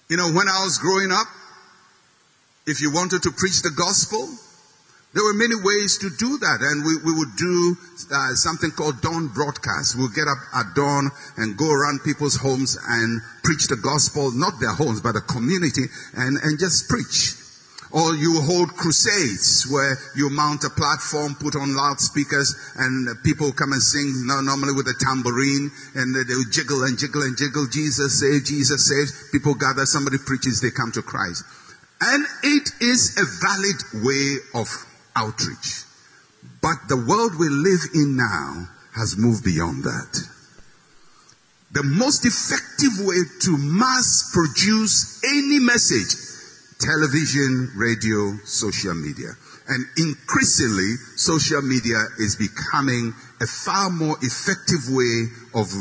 You 0.08 0.16
know, 0.16 0.32
when 0.32 0.48
I 0.48 0.64
was 0.64 0.78
growing 0.78 1.12
up, 1.12 1.26
if 2.66 2.80
you 2.80 2.92
wanted 2.92 3.22
to 3.22 3.30
preach 3.30 3.62
the 3.62 3.70
gospel, 3.70 4.26
there 5.14 5.24
were 5.24 5.34
many 5.34 5.56
ways 5.56 5.98
to 5.98 6.10
do 6.10 6.36
that, 6.38 6.58
and 6.60 6.84
we, 6.84 6.96
we 7.00 7.16
would 7.16 7.36
do 7.36 7.76
uh, 8.12 8.34
something 8.34 8.70
called 8.70 9.00
dawn 9.00 9.28
broadcast. 9.28 9.96
We'll 9.96 10.12
get 10.12 10.28
up 10.28 10.38
at 10.54 10.74
dawn 10.74 11.10
and 11.36 11.56
go 11.56 11.70
around 11.72 12.04
people's 12.04 12.36
homes 12.36 12.76
and 12.76 13.22
preach 13.42 13.68
the 13.68 13.76
gospel, 13.76 14.30
not 14.32 14.60
their 14.60 14.74
homes, 14.74 15.00
but 15.00 15.12
the 15.12 15.22
community, 15.22 15.84
and, 16.14 16.36
and 16.42 16.58
just 16.58 16.88
preach. 16.88 17.32
Or 17.96 18.14
you 18.14 18.42
hold 18.42 18.76
crusades 18.76 19.66
where 19.70 19.96
you 20.14 20.28
mount 20.28 20.64
a 20.64 20.68
platform, 20.68 21.34
put 21.34 21.56
on 21.56 21.74
loudspeakers, 21.74 22.54
and 22.76 23.08
people 23.24 23.52
come 23.52 23.72
and 23.72 23.80
sing, 23.80 24.26
normally 24.26 24.74
with 24.74 24.86
a 24.86 24.94
tambourine, 25.00 25.70
and 25.94 26.14
they 26.14 26.22
jiggle 26.52 26.84
and 26.84 26.98
jiggle 26.98 27.22
and 27.22 27.38
jiggle. 27.38 27.66
Jesus 27.66 28.20
saves, 28.20 28.50
Jesus 28.50 28.84
saves. 28.86 29.30
People 29.32 29.54
gather, 29.54 29.86
somebody 29.86 30.18
preaches, 30.18 30.60
they 30.60 30.70
come 30.70 30.92
to 30.92 31.00
Christ. 31.00 31.42
And 32.02 32.26
it 32.42 32.68
is 32.82 33.16
a 33.16 33.24
valid 33.40 34.04
way 34.04 34.36
of 34.52 34.68
outreach. 35.16 35.84
But 36.60 36.76
the 36.88 37.00
world 37.00 37.38
we 37.40 37.48
live 37.48 37.80
in 37.94 38.16
now 38.16 38.68
has 38.94 39.16
moved 39.16 39.42
beyond 39.42 39.84
that. 39.84 40.20
The 41.72 41.82
most 41.82 42.26
effective 42.26 43.06
way 43.06 43.24
to 43.40 43.56
mass 43.56 44.30
produce 44.34 45.24
any 45.24 45.60
message, 45.60 46.12
television, 46.78 47.72
radio, 47.76 48.36
social 48.44 48.94
media. 48.94 49.32
And 49.68 49.84
increasingly, 49.96 50.96
social 51.16 51.62
media 51.62 51.98
is 52.18 52.36
becoming 52.36 53.14
a 53.40 53.46
far 53.46 53.90
more 53.90 54.16
effective 54.22 54.90
way 54.90 55.26
of 55.54 55.72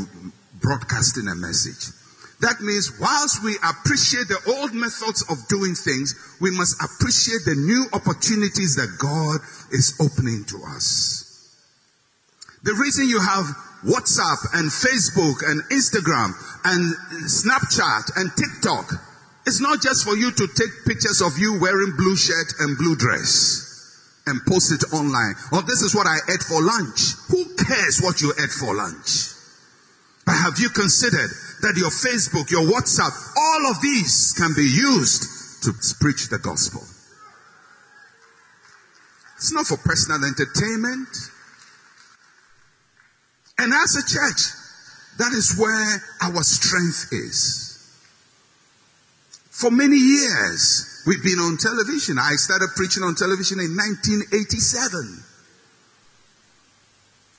broadcasting 0.60 1.28
a 1.28 1.36
message. 1.36 1.94
That 2.42 2.60
means 2.60 3.00
whilst 3.00 3.44
we 3.44 3.56
appreciate 3.64 4.28
the 4.28 4.42
old 4.58 4.74
methods 4.74 5.24
of 5.30 5.48
doing 5.48 5.76
things, 5.76 6.16
we 6.42 6.52
must 6.52 6.82
appreciate 6.84 7.46
the 7.46 7.56
new 7.56 7.88
opportunities 7.94 8.76
that 8.76 8.98
God 9.00 9.40
is 9.72 9.96
opening 10.02 10.44
to 10.46 10.62
us. 10.76 11.26
The 12.64 12.74
reason 12.74 13.08
you 13.08 13.22
have 13.22 13.46
WhatsApp 13.86 14.42
and 14.58 14.70
Facebook 14.74 15.46
and 15.46 15.62
Instagram 15.70 16.34
and 16.66 16.96
Snapchat 17.30 18.18
and 18.18 18.32
TikTok 18.36 18.90
is 19.46 19.62
not 19.62 19.82
just 19.82 20.04
for 20.04 20.16
you 20.16 20.32
to 20.32 20.48
take 20.48 20.86
pictures 20.86 21.22
of 21.22 21.38
you 21.38 21.60
wearing 21.60 21.94
blue 21.96 22.16
shirt 22.16 22.54
and 22.60 22.78
blue 22.78 22.96
dress 22.96 23.66
and 24.28 24.42
post 24.48 24.72
it 24.74 24.94
online. 24.94 25.36
Or 25.54 25.62
this 25.62 25.82
is 25.82 25.94
what 25.94 26.08
I 26.08 26.18
ate 26.34 26.42
for 26.42 26.62
lunch. 26.62 27.14
Who 27.30 27.46
cares 27.56 28.02
what 28.02 28.22
you 28.22 28.34
ate 28.42 28.52
for 28.52 28.74
lunch? 28.74 29.34
But 30.26 30.34
have 30.34 30.58
you 30.58 30.70
considered 30.70 31.30
that 31.62 31.78
your 31.78 31.92
Facebook, 31.92 32.50
your 32.50 32.66
WhatsApp, 32.66 33.14
all 33.38 33.72
of 33.72 33.82
these 33.82 34.34
can 34.36 34.54
be 34.56 34.66
used 34.66 35.64
to 35.64 35.72
preach 36.00 36.30
the 36.30 36.40
gospel? 36.40 36.82
It's 39.38 39.54
not 39.54 39.68
for 39.68 39.78
personal 39.78 40.26
entertainment. 40.26 41.10
And 43.60 43.72
as 43.74 43.96
a 43.96 44.02
church, 44.02 44.42
that 45.20 45.32
is 45.34 45.56
where 45.58 46.02
our 46.24 46.42
strength 46.44 47.10
is. 47.12 47.75
For 49.56 49.72
many 49.72 49.96
years, 49.96 51.02
we've 51.08 51.24
been 51.24 51.40
on 51.40 51.56
television. 51.56 52.20
I 52.20 52.36
started 52.36 52.76
preaching 52.76 53.04
on 53.04 53.16
television 53.16 53.64
in 53.64 53.72
1987. 53.72 55.24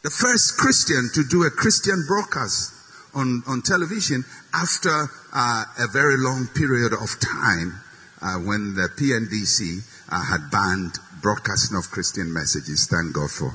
The 0.00 0.08
first 0.08 0.56
Christian 0.56 1.10
to 1.12 1.28
do 1.28 1.44
a 1.44 1.50
Christian 1.50 2.06
broadcast 2.08 2.72
on, 3.12 3.42
on 3.46 3.60
television 3.60 4.24
after 4.54 5.12
uh, 5.34 5.64
a 5.78 5.88
very 5.92 6.16
long 6.16 6.48
period 6.56 6.94
of 6.96 7.20
time 7.20 7.84
uh, 8.24 8.40
when 8.48 8.72
the 8.72 8.88
PNDC 8.96 9.84
uh, 10.08 10.16
had 10.16 10.48
banned 10.50 10.96
broadcasting 11.20 11.76
of 11.76 11.90
Christian 11.90 12.32
messages. 12.32 12.88
Thank 12.88 13.12
God 13.12 13.28
for 13.30 13.52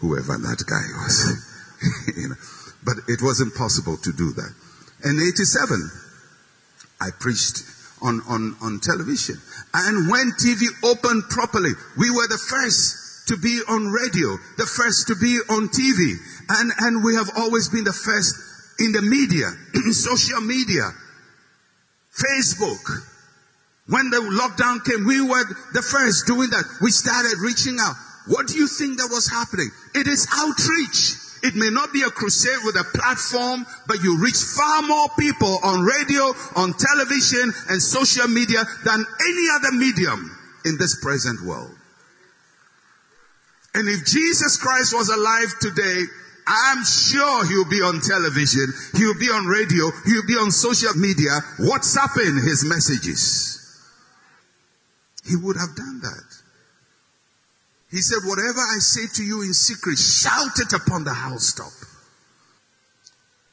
whoever 0.00 0.40
that 0.48 0.64
guy 0.64 0.84
was. 0.96 1.36
you 2.16 2.30
know, 2.30 2.40
but 2.82 3.04
it 3.06 3.20
wasn't 3.20 3.52
possible 3.54 3.98
to 3.98 4.12
do 4.16 4.32
that. 4.32 4.54
In 5.04 5.20
87, 5.20 6.08
I 7.00 7.10
preached 7.18 7.62
on, 8.02 8.20
on, 8.28 8.56
on 8.62 8.80
television. 8.80 9.36
And 9.74 10.10
when 10.10 10.32
TV 10.40 10.66
opened 10.84 11.24
properly, 11.30 11.72
we 11.98 12.10
were 12.10 12.28
the 12.28 12.38
first 12.38 13.28
to 13.28 13.36
be 13.36 13.60
on 13.68 13.86
radio, 13.86 14.36
the 14.58 14.66
first 14.66 15.06
to 15.08 15.14
be 15.16 15.38
on 15.48 15.68
TV. 15.68 16.16
And, 16.48 16.72
and 16.80 17.04
we 17.04 17.14
have 17.14 17.30
always 17.36 17.68
been 17.68 17.84
the 17.84 17.92
first 17.92 18.34
in 18.80 18.92
the 18.92 19.02
media, 19.02 19.46
in 19.74 19.92
social 19.92 20.40
media, 20.40 20.90
Facebook. 22.10 22.82
When 23.86 24.10
the 24.10 24.18
lockdown 24.18 24.84
came, 24.84 25.06
we 25.06 25.20
were 25.20 25.44
the 25.72 25.82
first 25.82 26.26
doing 26.26 26.50
that. 26.50 26.64
We 26.82 26.90
started 26.90 27.38
reaching 27.42 27.78
out. 27.80 27.94
What 28.26 28.46
do 28.46 28.54
you 28.54 28.66
think 28.66 28.98
that 28.98 29.08
was 29.10 29.28
happening? 29.28 29.70
It 29.94 30.06
is 30.06 30.26
outreach. 30.32 31.16
It 31.42 31.54
may 31.56 31.70
not 31.70 31.92
be 31.92 32.02
a 32.02 32.10
crusade 32.10 32.60
with 32.64 32.76
a 32.76 32.84
platform, 32.98 33.64
but 33.86 34.02
you 34.02 34.18
reach 34.22 34.36
far 34.36 34.82
more 34.82 35.08
people 35.18 35.58
on 35.62 35.80
radio, 35.80 36.34
on 36.56 36.74
television, 36.74 37.52
and 37.70 37.82
social 37.82 38.28
media 38.28 38.62
than 38.84 39.04
any 39.24 39.46
other 39.54 39.72
medium 39.72 40.36
in 40.64 40.76
this 40.78 41.00
present 41.02 41.40
world. 41.46 41.74
And 43.74 43.88
if 43.88 44.04
Jesus 44.04 44.56
Christ 44.56 44.92
was 44.92 45.08
alive 45.08 45.54
today, 45.60 46.02
I'm 46.46 46.84
sure 46.84 47.46
he'll 47.46 47.70
be 47.70 47.80
on 47.80 48.00
television, 48.00 48.66
he'll 48.96 49.18
be 49.18 49.30
on 49.30 49.46
radio, 49.46 49.90
he'll 50.04 50.26
be 50.26 50.34
on 50.34 50.50
social 50.50 50.92
media, 50.96 51.30
WhatsApping 51.58 52.42
his 52.42 52.64
messages. 52.66 53.56
He 55.24 55.36
would 55.36 55.56
have 55.56 55.76
done 55.76 56.00
that. 56.00 56.29
He 57.90 57.98
said, 57.98 58.22
whatever 58.24 58.60
I 58.60 58.78
say 58.78 59.06
to 59.16 59.24
you 59.24 59.42
in 59.42 59.52
secret, 59.52 59.98
shout 59.98 60.58
it 60.58 60.72
upon 60.72 61.04
the 61.04 61.12
housetop. 61.12 61.72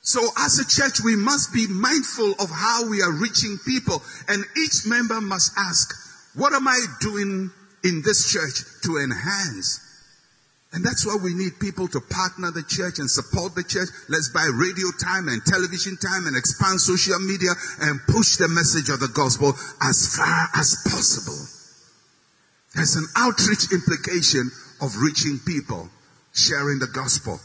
So 0.01 0.21
as 0.37 0.59
a 0.59 0.65
church, 0.65 1.01
we 1.03 1.15
must 1.17 1.53
be 1.53 1.67
mindful 1.67 2.31
of 2.39 2.49
how 2.49 2.87
we 2.87 3.01
are 3.01 3.11
reaching 3.11 3.57
people 3.65 4.01
and 4.29 4.43
each 4.63 4.85
member 4.85 5.19
must 5.19 5.51
ask, 5.57 5.93
what 6.35 6.53
am 6.53 6.67
I 6.67 6.79
doing 7.01 7.51
in 7.83 8.01
this 8.05 8.31
church 8.31 8.61
to 8.83 8.97
enhance? 9.03 9.81
And 10.71 10.85
that's 10.85 11.05
why 11.05 11.17
we 11.21 11.33
need 11.33 11.59
people 11.59 11.87
to 11.87 11.99
partner 11.99 12.51
the 12.51 12.63
church 12.63 12.99
and 12.99 13.09
support 13.09 13.55
the 13.55 13.63
church. 13.63 13.89
Let's 14.07 14.29
buy 14.29 14.47
radio 14.53 14.87
time 15.01 15.27
and 15.27 15.43
television 15.43 15.97
time 15.97 16.27
and 16.27 16.37
expand 16.37 16.79
social 16.79 17.19
media 17.19 17.51
and 17.81 17.99
push 18.07 18.37
the 18.37 18.47
message 18.47 18.89
of 18.89 18.99
the 18.99 19.07
gospel 19.07 19.55
as 19.81 20.15
far 20.15 20.47
as 20.55 20.77
possible. 20.85 21.56
There's 22.77 22.95
an 22.95 23.07
outreach 23.15 23.73
implication 23.73 24.51
of 24.81 24.97
reaching 25.01 25.39
people, 25.39 25.89
sharing 26.31 26.77
the 26.77 26.85
gospel. 26.85 27.39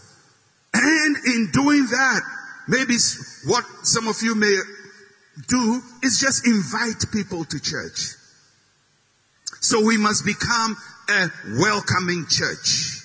And 0.75 1.17
in 1.25 1.51
doing 1.51 1.87
that, 1.87 2.21
maybe 2.69 2.97
what 3.47 3.65
some 3.83 4.09
of 4.09 4.17
you 4.21 4.35
may 4.35 4.55
do 5.49 5.81
is 6.03 6.21
just 6.21 6.47
invite 6.47 7.11
people 7.15 7.47
to 7.47 7.59
church. 7.59 8.13
So 9.63 9.83
we 9.83 9.97
must 9.97 10.27
become 10.27 10.77
a 11.09 11.29
welcoming 11.59 12.27
church. 12.29 13.01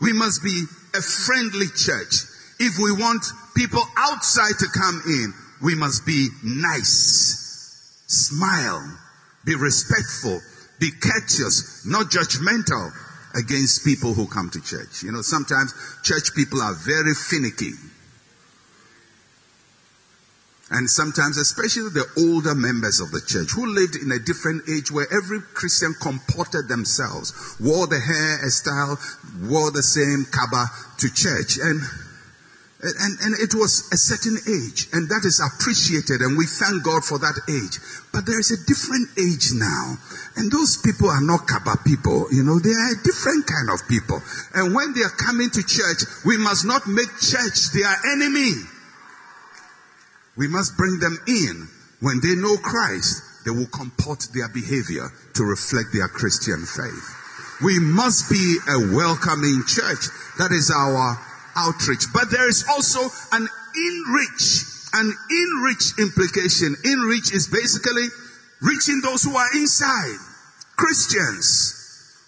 We 0.00 0.12
must 0.12 0.42
be 0.42 0.64
a 0.96 1.00
friendly 1.00 1.68
church. 1.68 2.14
If 2.58 2.78
we 2.82 2.90
want 2.90 3.24
people 3.54 3.84
outside 3.96 4.58
to 4.58 4.66
come 4.74 5.02
in, 5.06 5.32
we 5.62 5.76
must 5.76 6.04
be 6.04 6.30
nice, 6.42 8.02
smile, 8.08 8.98
be 9.44 9.54
respectful, 9.54 10.40
be 10.80 10.90
courteous, 10.90 11.84
not 11.86 12.06
judgmental 12.06 12.92
against 13.34 13.84
people 13.84 14.14
who 14.14 14.26
come 14.26 14.50
to 14.50 14.60
church. 14.60 15.02
You 15.02 15.12
know, 15.12 15.22
sometimes 15.22 15.74
church 16.02 16.34
people 16.34 16.60
are 16.60 16.74
very 16.74 17.14
finicky. 17.14 17.72
And 20.70 20.88
sometimes, 20.88 21.38
especially 21.38 21.88
the 21.88 22.04
older 22.18 22.54
members 22.54 23.00
of 23.00 23.10
the 23.10 23.22
church 23.22 23.52
who 23.52 23.72
lived 23.72 23.96
in 23.96 24.12
a 24.12 24.18
different 24.18 24.68
age 24.68 24.92
where 24.92 25.06
every 25.10 25.40
Christian 25.40 25.94
comported 26.00 26.68
themselves, 26.68 27.32
wore 27.58 27.86
the 27.86 27.98
hair 27.98 28.44
a 28.44 28.50
style, 28.50 28.98
wore 29.48 29.70
the 29.70 29.82
same 29.82 30.26
kaba 30.30 30.66
to 30.98 31.08
church. 31.08 31.56
And 31.56 31.80
and, 32.80 33.18
and 33.26 33.34
it 33.42 33.58
was 33.58 33.90
a 33.90 33.98
certain 33.98 34.38
age, 34.46 34.86
and 34.92 35.10
that 35.10 35.26
is 35.26 35.42
appreciated, 35.42 36.22
and 36.22 36.38
we 36.38 36.46
thank 36.46 36.86
God 36.86 37.02
for 37.02 37.18
that 37.18 37.34
age. 37.50 37.74
But 38.14 38.22
there 38.22 38.38
is 38.38 38.54
a 38.54 38.62
different 38.70 39.10
age 39.18 39.50
now, 39.50 39.98
and 40.38 40.46
those 40.46 40.78
people 40.78 41.10
are 41.10 41.20
not 41.20 41.50
Kaba 41.50 41.82
people, 41.82 42.30
you 42.30 42.46
know, 42.46 42.62
they 42.62 42.70
are 42.70 42.94
a 42.94 43.02
different 43.02 43.50
kind 43.50 43.74
of 43.74 43.82
people. 43.90 44.22
And 44.54 44.78
when 44.78 44.94
they 44.94 45.02
are 45.02 45.18
coming 45.18 45.50
to 45.50 45.62
church, 45.66 46.06
we 46.22 46.38
must 46.38 46.66
not 46.70 46.86
make 46.86 47.10
church 47.18 47.74
their 47.74 47.90
enemy. 48.14 48.54
We 50.38 50.46
must 50.46 50.78
bring 50.78 51.02
them 51.02 51.18
in. 51.26 51.66
When 51.98 52.22
they 52.22 52.38
know 52.38 52.56
Christ, 52.62 53.42
they 53.42 53.50
will 53.50 53.66
comport 53.74 54.22
their 54.30 54.46
behavior 54.54 55.10
to 55.34 55.42
reflect 55.42 55.90
their 55.90 56.06
Christian 56.06 56.62
faith. 56.62 57.06
We 57.58 57.82
must 57.82 58.30
be 58.30 58.58
a 58.70 58.94
welcoming 58.94 59.66
church. 59.66 60.06
That 60.38 60.54
is 60.54 60.70
our 60.70 61.18
outreach. 61.58 62.04
But 62.14 62.30
there 62.30 62.48
is 62.48 62.64
also 62.70 63.00
an 63.32 63.48
in-reach, 63.74 64.64
an 64.94 65.12
in-reach 65.30 65.98
implication. 65.98 66.76
In-reach 66.84 67.34
is 67.34 67.48
basically 67.48 68.06
reaching 68.62 69.00
those 69.02 69.24
who 69.24 69.36
are 69.36 69.48
inside. 69.54 70.18
Christians 70.76 71.74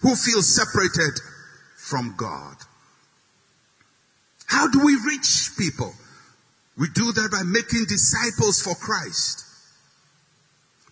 who 0.01 0.15
feel 0.15 0.41
separated 0.41 1.19
from 1.77 2.13
God. 2.17 2.55
How 4.45 4.67
do 4.67 4.83
we 4.83 4.97
reach 5.07 5.51
people? 5.57 5.93
We 6.77 6.89
do 6.89 7.11
that 7.13 7.29
by 7.31 7.43
making 7.43 7.85
disciples 7.87 8.61
for 8.61 8.75
Christ. 8.75 9.45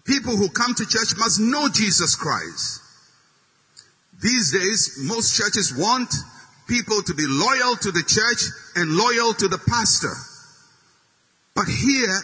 People 0.06 0.38
who 0.38 0.49
come 0.49 0.73
to 0.73 0.86
church 0.86 1.17
must 1.17 1.39
know 1.39 1.67
Jesus 1.67 2.15
Christ. 2.15 2.82
These 4.21 4.52
days, 4.52 4.97
most 5.04 5.36
churches 5.36 5.73
want 5.75 6.13
people 6.69 7.01
to 7.01 7.13
be 7.13 7.25
loyal 7.27 7.75
to 7.75 7.91
the 7.91 8.05
church 8.05 8.45
and 8.75 8.95
loyal 8.95 9.34
to 9.34 9.47
the 9.49 9.58
pastor. 9.58 10.13
But 11.55 11.65
here, 11.65 12.15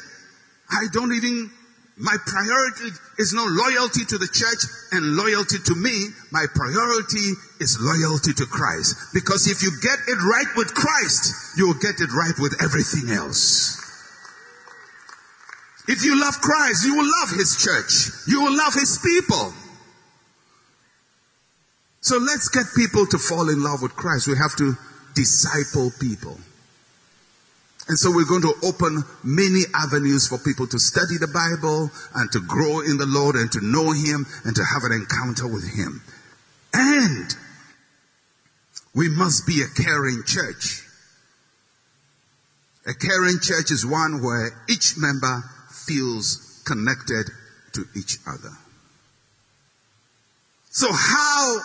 I 0.70 0.86
don't 0.94 1.14
even 1.14 1.52
My 1.98 2.18
priority 2.26 2.92
is 3.20 3.34
not 3.34 3.48
loyalty 3.48 4.04
to 4.04 4.18
the 4.18 4.28
church 4.28 4.68
and 4.92 5.16
loyalty 5.16 5.60
to 5.64 5.76
me. 5.76 6.12
My 6.30 6.46
priority 6.54 7.40
is 7.64 7.80
loyalty 7.80 8.34
to 8.34 8.46
Christ. 8.46 9.14
Because 9.14 9.48
if 9.48 9.64
you 9.64 9.72
get 9.82 10.00
it 10.08 10.20
right 10.20 10.52
with 10.58 10.74
Christ, 10.76 11.56
you 11.58 11.68
will 11.68 11.80
get 11.80 12.02
it 12.02 12.12
right 12.12 12.36
with 12.38 12.62
everything 12.62 13.16
else. 13.16 13.80
If 15.88 16.04
you 16.04 16.20
love 16.20 16.36
Christ, 16.42 16.84
you 16.84 16.98
will 16.98 17.08
love 17.22 17.32
His 17.32 17.56
church. 17.56 18.12
You 18.28 18.44
will 18.44 18.58
love 18.58 18.74
His 18.74 19.00
people. 19.00 19.54
So 22.06 22.20
let's 22.20 22.50
get 22.50 22.68
people 22.76 23.08
to 23.08 23.18
fall 23.18 23.50
in 23.50 23.64
love 23.64 23.82
with 23.82 23.96
Christ. 23.96 24.28
We 24.28 24.38
have 24.38 24.56
to 24.58 24.78
disciple 25.16 25.90
people. 26.00 26.38
And 27.88 27.98
so 27.98 28.12
we're 28.14 28.30
going 28.30 28.44
to 28.44 28.54
open 28.62 29.04
many 29.24 29.62
avenues 29.74 30.28
for 30.28 30.38
people 30.38 30.68
to 30.68 30.78
study 30.78 31.18
the 31.18 31.26
Bible 31.26 31.90
and 32.14 32.32
to 32.32 32.42
grow 32.42 32.82
in 32.82 32.98
the 32.98 33.08
Lord 33.08 33.36
and 33.36 33.52
to 33.54 33.60
know 33.60 33.92
Him 33.92 34.28
and 34.46 34.56
to 34.56 34.62
have 34.62 34.84
an 34.84 34.92
encounter 34.94 35.48
with 35.48 35.66
Him. 35.66 36.04
And 36.76 37.34
we 38.94 39.10
must 39.10 39.48
be 39.48 39.64
a 39.64 39.84
caring 39.84 40.22
church. 40.28 40.86
A 42.86 42.94
caring 42.94 43.40
church 43.42 43.72
is 43.72 43.84
one 43.84 44.22
where 44.22 44.52
each 44.70 44.94
member 44.96 45.42
feels 45.72 46.62
connected 46.68 47.32
to 47.74 47.86
each 47.96 48.20
other. 48.28 48.54
So 50.70 50.88
how 50.92 51.62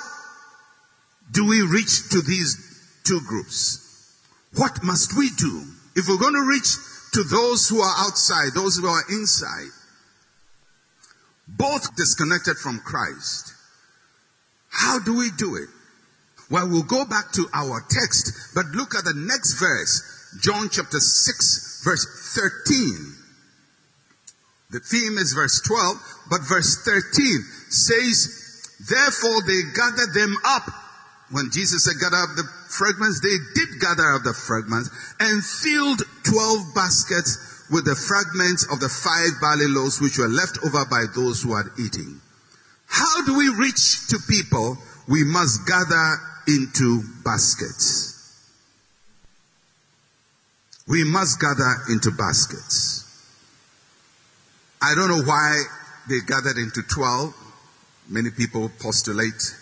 do 1.31 1.47
we 1.47 1.62
reach 1.62 2.09
to 2.11 2.21
these 2.23 2.57
two 3.05 3.21
groups? 3.27 4.16
What 4.57 4.83
must 4.83 5.16
we 5.16 5.31
do? 5.31 5.64
If 5.95 6.09
we're 6.09 6.19
going 6.19 6.35
to 6.35 6.49
reach 6.49 6.77
to 7.12 7.23
those 7.25 7.69
who 7.69 7.81
are 7.81 7.95
outside, 7.99 8.51
those 8.55 8.77
who 8.77 8.87
are 8.87 9.03
inside, 9.11 9.71
both 11.49 11.97
disconnected 11.97 12.57
from 12.57 12.81
Christ, 12.81 13.55
how 14.71 14.99
do 14.99 15.16
we 15.16 15.31
do 15.37 15.57
it? 15.57 15.69
Well, 16.51 16.69
we'll 16.69 16.83
go 16.83 17.05
back 17.05 17.33
to 17.33 17.47
our 17.55 17.85
text, 17.88 18.55
but 18.55 18.66
look 18.66 18.95
at 18.95 19.05
the 19.05 19.14
next 19.14 19.55
verse, 19.55 20.37
John 20.40 20.69
chapter 20.71 20.99
6, 20.99 21.83
verse 21.85 22.35
13. 22.35 23.16
The 24.71 24.81
theme 24.81 25.19
is 25.19 25.33
verse 25.33 25.61
12, 25.61 25.97
but 26.31 26.40
verse 26.43 26.83
13 26.85 27.03
says, 27.71 28.77
Therefore 28.88 29.43
they 29.47 29.62
gathered 29.75 30.14
them 30.14 30.37
up. 30.45 30.71
When 31.31 31.51
Jesus 31.53 31.85
said 31.85 32.01
gather 32.01 32.16
up 32.16 32.35
the 32.37 32.45
fragments, 32.69 33.21
they 33.21 33.37
did 33.55 33.81
gather 33.81 34.14
up 34.14 34.23
the 34.25 34.35
fragments 34.35 34.90
and 35.21 35.45
filled 35.45 36.03
12 36.25 36.75
baskets 36.75 37.66
with 37.71 37.85
the 37.85 37.95
fragments 37.95 38.66
of 38.73 38.81
the 38.81 38.88
five 38.88 39.40
barley 39.40 39.69
loaves 39.69 40.01
which 40.01 40.19
were 40.19 40.29
left 40.29 40.59
over 40.64 40.85
by 40.90 41.05
those 41.14 41.43
who 41.43 41.55
had 41.55 41.66
eaten. 41.79 42.21
How 42.87 43.25
do 43.25 43.38
we 43.38 43.49
reach 43.49 44.09
to 44.09 44.19
people? 44.29 44.77
We 45.09 45.23
must 45.23 45.66
gather 45.66 46.19
into 46.49 47.03
baskets. 47.25 48.11
We 50.88 51.05
must 51.05 51.40
gather 51.40 51.77
into 51.90 52.11
baskets. 52.11 53.07
I 54.83 54.95
don't 54.97 55.09
know 55.09 55.23
why 55.23 55.62
they 56.09 56.19
gathered 56.27 56.57
into 56.57 56.83
12. 56.83 57.35
Many 58.09 58.31
people 58.31 58.69
postulate 58.81 59.55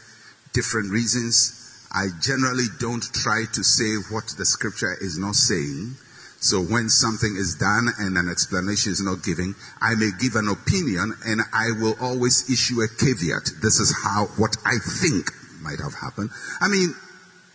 different 0.55 0.91
reasons. 0.91 1.58
I 1.93 2.09
generally 2.21 2.67
don't 2.79 3.03
try 3.15 3.45
to 3.53 3.65
say 3.65 3.97
what 4.11 4.35
the 4.37 4.45
scripture 4.45 4.97
is 5.01 5.19
not 5.19 5.35
saying. 5.35 5.97
So 6.41 6.61
when 6.61 6.89
something 6.89 7.35
is 7.37 7.57
done 7.57 7.89
and 7.99 8.17
an 8.17 8.29
explanation 8.29 8.93
is 8.93 9.03
not 9.03 9.25
given, 9.25 9.57
I 9.81 9.95
may 9.95 10.11
give 10.21 10.37
an 10.37 10.49
opinion 10.49 11.15
and 11.27 11.41
I 11.53 11.73
will 11.81 11.97
always 12.01 12.49
issue 12.49 12.81
a 12.81 12.89
caveat. 12.89 13.61
This 13.61 13.81
is 13.81 13.95
how, 14.05 14.27
what 14.37 14.57
I 14.65 14.79
think 14.79 15.33
might 15.61 15.81
have 15.81 15.95
happened. 15.95 16.31
I 16.61 16.69
mean, 16.69 16.95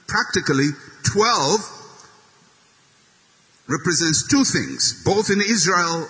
practically 0.08 0.70
12 1.04 1.84
represents 3.68 4.28
two 4.28 4.44
things, 4.44 5.02
both 5.06 5.30
in 5.30 5.40
Israel 5.40 6.08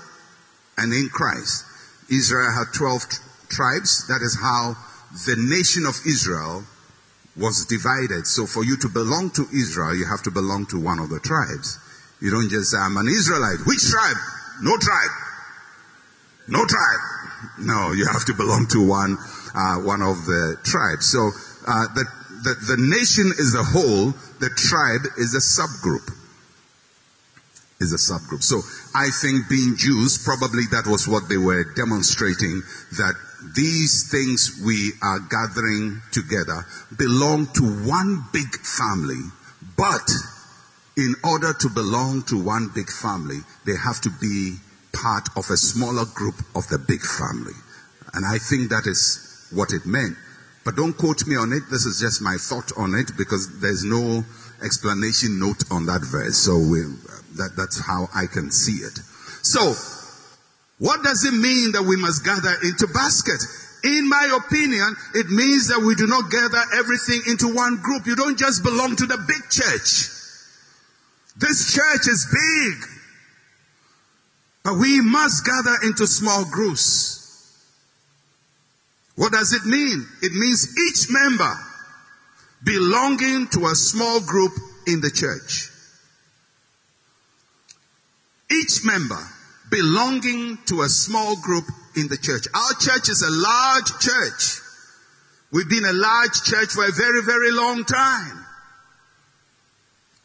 and 0.77 0.91
in 0.91 1.09
Christ. 1.09 1.65
Israel 2.09 2.51
had 2.51 2.73
12 2.73 3.03
tribes. 3.49 4.07
That 4.07 4.21
is 4.21 4.39
how 4.41 4.75
the 5.27 5.35
nation 5.37 5.85
of 5.85 5.99
Israel 6.07 6.63
was 7.35 7.65
divided. 7.65 8.27
So 8.27 8.45
for 8.45 8.63
you 8.63 8.77
to 8.77 8.89
belong 8.89 9.31
to 9.31 9.47
Israel, 9.53 9.95
you 9.95 10.05
have 10.05 10.21
to 10.23 10.31
belong 10.31 10.65
to 10.67 10.79
one 10.79 10.99
of 10.99 11.09
the 11.09 11.19
tribes. 11.19 11.79
You 12.21 12.31
don't 12.31 12.49
just 12.49 12.71
say, 12.71 12.77
I'm 12.77 12.97
an 12.97 13.07
Israelite. 13.07 13.65
Which 13.65 13.83
tribe? 13.89 14.17
No 14.61 14.77
tribe. 14.77 15.11
No 16.47 16.65
tribe. 16.65 17.03
No, 17.59 17.91
you 17.91 18.07
have 18.07 18.25
to 18.25 18.33
belong 18.33 18.67
to 18.71 18.85
one, 18.85 19.17
uh, 19.55 19.75
one 19.77 20.01
of 20.01 20.25
the 20.25 20.57
tribes. 20.63 21.05
So, 21.07 21.31
uh, 21.67 21.87
the, 21.93 22.05
the, 22.43 22.75
the 22.75 22.77
nation 22.79 23.31
is 23.37 23.55
a 23.55 23.63
whole, 23.63 24.11
the 24.39 24.49
tribe 24.55 25.01
is 25.17 25.35
a 25.35 25.43
subgroup 25.43 26.07
is 27.83 27.93
a 27.93 28.01
subgroup. 28.01 28.41
So 28.41 28.63
I 28.95 29.09
think 29.11 29.49
being 29.49 29.75
Jews, 29.77 30.23
probably 30.23 30.63
that 30.71 30.87
was 30.87 31.07
what 31.07 31.29
they 31.29 31.37
were 31.37 31.63
demonstrating 31.75 32.63
that 32.97 33.15
these 33.55 34.09
things 34.09 34.61
we 34.63 34.93
are 35.03 35.19
gathering 35.19 36.01
together 36.11 36.65
belong 36.97 37.47
to 37.53 37.63
one 37.85 38.23
big 38.31 38.55
family, 38.63 39.19
but 39.75 40.07
in 40.95 41.13
order 41.23 41.53
to 41.53 41.69
belong 41.69 42.23
to 42.23 42.41
one 42.41 42.69
big 42.73 42.89
family, 42.89 43.39
they 43.65 43.75
have 43.75 43.99
to 44.01 44.09
be 44.21 44.57
part 44.93 45.27
of 45.35 45.49
a 45.49 45.57
smaller 45.57 46.05
group 46.05 46.35
of 46.55 46.67
the 46.69 46.77
big 46.77 47.01
family. 47.01 47.57
And 48.13 48.25
I 48.25 48.37
think 48.37 48.69
that 48.69 48.85
is 48.85 49.49
what 49.51 49.73
it 49.73 49.85
meant. 49.85 50.15
But 50.63 50.75
don't 50.75 50.93
quote 50.93 51.27
me 51.27 51.35
on 51.35 51.51
it. 51.51 51.63
This 51.69 51.85
is 51.85 51.99
just 51.99 52.21
my 52.21 52.37
thought 52.39 52.71
on 52.77 52.95
it 52.95 53.11
because 53.17 53.59
there's 53.59 53.83
no 53.83 54.23
explanation 54.63 55.39
note 55.39 55.63
on 55.71 55.85
that 55.87 56.01
verse. 56.05 56.37
So 56.37 56.57
we, 56.57 56.85
that, 57.37 57.55
that's 57.55 57.79
how 57.85 58.09
I 58.15 58.27
can 58.27 58.51
see 58.51 58.83
it. 58.83 58.99
So, 59.41 59.73
what 60.79 61.03
does 61.03 61.25
it 61.25 61.33
mean 61.33 61.73
that 61.73 61.83
we 61.83 61.97
must 61.97 62.25
gather 62.25 62.53
into 62.63 62.87
baskets? 62.87 63.81
In 63.83 64.07
my 64.07 64.39
opinion, 64.45 64.95
it 65.13 65.27
means 65.29 65.67
that 65.67 65.83
we 65.85 65.95
do 65.95 66.07
not 66.07 66.31
gather 66.31 66.63
everything 66.79 67.21
into 67.27 67.53
one 67.53 67.81
group. 67.81 68.07
You 68.07 68.15
don't 68.15 68.39
just 68.39 68.63
belong 68.63 68.95
to 68.95 69.05
the 69.05 69.17
big 69.27 69.43
church. 69.49 70.07
This 71.35 71.73
church 71.73 72.07
is 72.07 72.27
big. 72.31 72.89
But 74.63 74.79
we 74.79 75.01
must 75.01 75.45
gather 75.45 75.75
into 75.83 76.07
small 76.07 76.45
groups. 76.49 77.19
What 79.15 79.33
does 79.33 79.53
it 79.53 79.65
mean? 79.65 80.07
It 80.21 80.31
means 80.33 80.75
each 80.87 81.11
member 81.11 81.53
belonging 82.63 83.47
to 83.49 83.65
a 83.65 83.75
small 83.75 84.21
group 84.21 84.53
in 84.87 85.01
the 85.01 85.11
church. 85.11 85.69
Each 88.63 88.85
member 88.85 89.19
belonging 89.69 90.57
to 90.67 90.81
a 90.81 90.89
small 90.89 91.35
group 91.41 91.65
in 91.97 92.07
the 92.07 92.17
church. 92.17 92.47
Our 92.53 92.73
church 92.79 93.09
is 93.09 93.21
a 93.21 93.31
large 93.31 93.91
church. 93.99 94.61
We've 95.51 95.69
been 95.69 95.85
a 95.85 95.93
large 95.93 96.43
church 96.43 96.69
for 96.71 96.87
a 96.87 96.91
very, 96.91 97.23
very 97.23 97.51
long 97.51 97.83
time. 97.83 98.45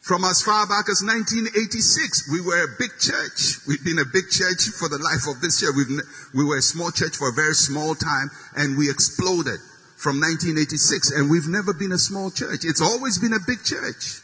From 0.01 0.23
as 0.23 0.41
far 0.41 0.65
back 0.65 0.87
as 0.89 1.03
1986, 1.03 2.31
we 2.31 2.41
were 2.41 2.63
a 2.63 2.75
big 2.79 2.91
church. 2.99 3.59
We've 3.67 3.83
been 3.83 3.99
a 3.99 4.05
big 4.05 4.29
church 4.31 4.71
for 4.71 4.87
the 4.87 4.97
life 4.97 5.27
of 5.27 5.41
this 5.41 5.61
year. 5.61 5.71
We've, 5.75 5.91
we 6.33 6.45
were 6.45 6.57
a 6.57 6.61
small 6.61 6.91
church 6.91 7.17
for 7.17 7.29
a 7.29 7.33
very 7.33 7.53
small 7.53 7.93
time 7.93 8.31
and 8.55 8.77
we 8.77 8.89
exploded 8.89 9.59
from 9.97 10.21
1986 10.21 11.11
and 11.11 11.29
we've 11.29 11.49
never 11.49 11.73
been 11.73 11.91
a 11.91 11.99
small 11.99 12.31
church. 12.31 12.63
It's 12.63 12.81
always 12.81 13.19
been 13.19 13.33
a 13.33 13.43
big 13.45 13.63
church. 13.63 14.23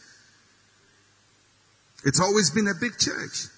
It's 2.04 2.20
always 2.20 2.50
been 2.50 2.68
a 2.68 2.74
big 2.74 2.98
church. 2.98 3.52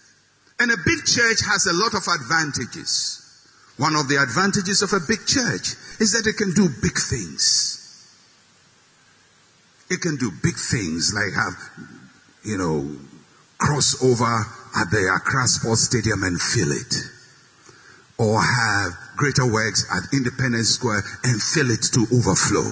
And 0.61 0.71
a 0.73 0.77
big 0.85 1.05
church 1.07 1.41
has 1.47 1.67
a 1.67 1.73
lot 1.73 1.95
of 1.95 2.03
advantages. 2.09 3.25
One 3.77 3.95
of 3.95 4.09
the 4.09 4.21
advantages 4.21 4.83
of 4.83 4.93
a 4.93 4.99
big 5.07 5.25
church 5.25 5.79
is 6.01 6.13
that 6.13 6.27
it 6.27 6.37
can 6.37 6.53
do 6.53 6.69
big 6.83 6.99
things. 6.99 7.77
It 9.89 10.01
can 10.01 10.17
do 10.17 10.33
big 10.43 10.57
things 10.57 11.15
like 11.15 11.33
have, 11.35 11.55
you 12.45 12.59
know, 12.59 12.91
cross 13.57 14.03
over 14.03 14.25
at 14.25 14.91
the 14.91 15.15
Accra 15.15 15.47
Sports 15.47 15.83
Stadium 15.85 16.25
and 16.25 16.41
fill 16.41 16.73
it. 16.73 16.95
Or 18.19 18.43
have 18.43 18.99
greater 19.17 19.47
works 19.47 19.87
at 19.95 20.13
Independence 20.13 20.71
Square 20.71 21.03
and 21.23 21.41
fill 21.41 21.71
it 21.71 21.83
to 21.95 22.07
overflow. 22.13 22.67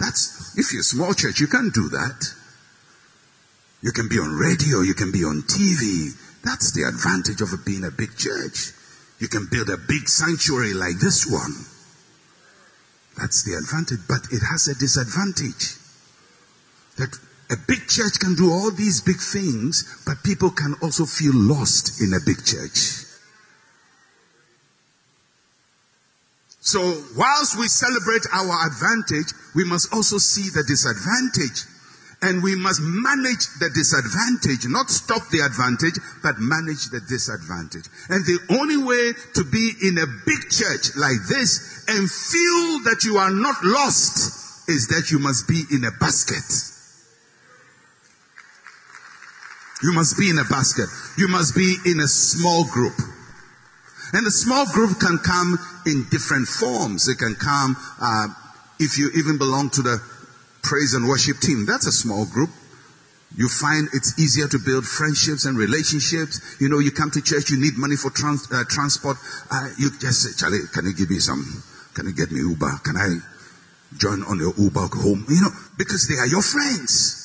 That's, 0.00 0.56
if 0.58 0.72
you're 0.72 0.80
a 0.80 0.84
small 0.84 1.12
church, 1.12 1.40
you 1.40 1.46
can't 1.46 1.72
do 1.72 1.90
that. 1.90 2.34
You 3.82 3.92
can 3.92 4.08
be 4.08 4.18
on 4.18 4.32
radio, 4.32 4.80
you 4.80 4.94
can 4.94 5.12
be 5.12 5.24
on 5.24 5.42
TV, 5.42 6.16
that's 6.44 6.72
the 6.72 6.84
advantage 6.84 7.40
of 7.40 7.50
being 7.64 7.84
a 7.84 7.90
big 7.90 8.16
church. 8.16 8.72
You 9.18 9.28
can 9.28 9.48
build 9.50 9.70
a 9.70 9.78
big 9.78 10.08
sanctuary 10.08 10.74
like 10.74 10.98
this 11.00 11.26
one. 11.26 11.54
That's 13.16 13.44
the 13.44 13.56
advantage, 13.56 14.00
but 14.08 14.26
it 14.32 14.42
has 14.50 14.68
a 14.68 14.74
disadvantage. 14.74 15.78
That 16.98 17.16
a 17.50 17.56
big 17.68 17.88
church 17.88 18.18
can 18.18 18.34
do 18.34 18.50
all 18.50 18.70
these 18.70 19.00
big 19.00 19.20
things, 19.20 20.02
but 20.06 20.22
people 20.24 20.50
can 20.50 20.74
also 20.82 21.04
feel 21.04 21.34
lost 21.34 22.00
in 22.00 22.12
a 22.12 22.20
big 22.24 22.44
church. 22.44 23.04
So 26.60 26.80
whilst 27.16 27.58
we 27.58 27.68
celebrate 27.68 28.26
our 28.32 28.66
advantage, 28.66 29.32
we 29.54 29.64
must 29.64 29.92
also 29.92 30.18
see 30.18 30.48
the 30.48 30.64
disadvantage. 30.66 31.68
And 32.24 32.42
we 32.42 32.56
must 32.56 32.80
manage 32.80 33.52
the 33.60 33.68
disadvantage, 33.68 34.64
not 34.64 34.88
stop 34.88 35.28
the 35.28 35.44
advantage, 35.44 36.00
but 36.22 36.40
manage 36.40 36.88
the 36.88 37.04
disadvantage. 37.04 37.84
And 38.08 38.24
the 38.24 38.40
only 38.56 38.80
way 38.80 39.12
to 39.36 39.44
be 39.44 39.76
in 39.84 40.00
a 40.00 40.08
big 40.24 40.48
church 40.48 40.96
like 40.96 41.20
this 41.28 41.84
and 41.84 42.08
feel 42.08 42.80
that 42.88 43.04
you 43.04 43.20
are 43.20 43.28
not 43.28 43.60
lost 43.60 44.70
is 44.72 44.88
that 44.88 45.12
you 45.12 45.18
must 45.18 45.46
be 45.46 45.68
in 45.70 45.84
a 45.84 45.92
basket. 46.00 46.48
You 49.82 49.92
must 49.92 50.16
be 50.16 50.30
in 50.30 50.38
a 50.38 50.48
basket. 50.48 50.88
You 51.18 51.28
must 51.28 51.54
be 51.54 51.76
in 51.84 52.00
a 52.00 52.08
small 52.08 52.64
group. 52.64 52.96
And 54.14 54.24
the 54.24 54.32
small 54.32 54.64
group 54.72 54.98
can 54.98 55.18
come 55.18 55.58
in 55.84 56.08
different 56.08 56.48
forms. 56.48 57.06
It 57.06 57.18
can 57.18 57.34
come 57.34 57.76
uh, 58.00 58.28
if 58.80 58.96
you 58.96 59.10
even 59.14 59.36
belong 59.36 59.68
to 59.76 59.82
the 59.82 60.00
praise 60.64 60.94
and 60.94 61.06
worship 61.06 61.38
team. 61.38 61.66
That's 61.66 61.86
a 61.86 61.92
small 61.92 62.26
group. 62.26 62.50
You 63.36 63.48
find 63.48 63.88
it's 63.92 64.18
easier 64.18 64.48
to 64.48 64.58
build 64.58 64.86
friendships 64.86 65.44
and 65.44 65.58
relationships. 65.58 66.40
You 66.60 66.68
know, 66.68 66.78
you 66.78 66.90
come 66.90 67.10
to 67.12 67.20
church, 67.20 67.50
you 67.50 67.60
need 67.60 67.76
money 67.76 67.96
for 67.96 68.10
trans, 68.10 68.50
uh, 68.50 68.64
transport. 68.68 69.18
Uh, 69.50 69.68
you 69.78 69.90
just 69.98 70.22
say, 70.22 70.32
Charlie, 70.38 70.66
can 70.72 70.86
you 70.86 70.94
give 70.94 71.10
me 71.10 71.18
some? 71.18 71.42
Can 71.94 72.06
you 72.06 72.14
get 72.14 72.30
me 72.30 72.40
Uber? 72.40 72.80
Can 72.82 72.96
I 72.96 73.18
join 73.98 74.22
on 74.24 74.38
your 74.38 74.54
Uber 74.56 74.86
home? 74.86 75.26
You 75.28 75.42
know, 75.42 75.50
because 75.76 76.08
they 76.08 76.14
are 76.14 76.26
your 76.26 76.42
friends. 76.42 77.20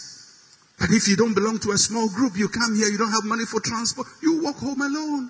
But 0.80 0.90
if 0.92 1.08
you 1.08 1.16
don't 1.16 1.34
belong 1.34 1.60
to 1.60 1.72
a 1.72 1.78
small 1.78 2.10
group, 2.10 2.38
you 2.38 2.50
come 2.50 2.76
here, 2.76 2.88
you 2.88 2.98
don't 2.98 3.12
have 3.12 3.26
money 3.26 3.46
for 3.46 3.60
transport, 3.60 4.08
you 4.24 4.42
walk 4.42 4.58
home 4.58 4.82
alone. 4.82 5.30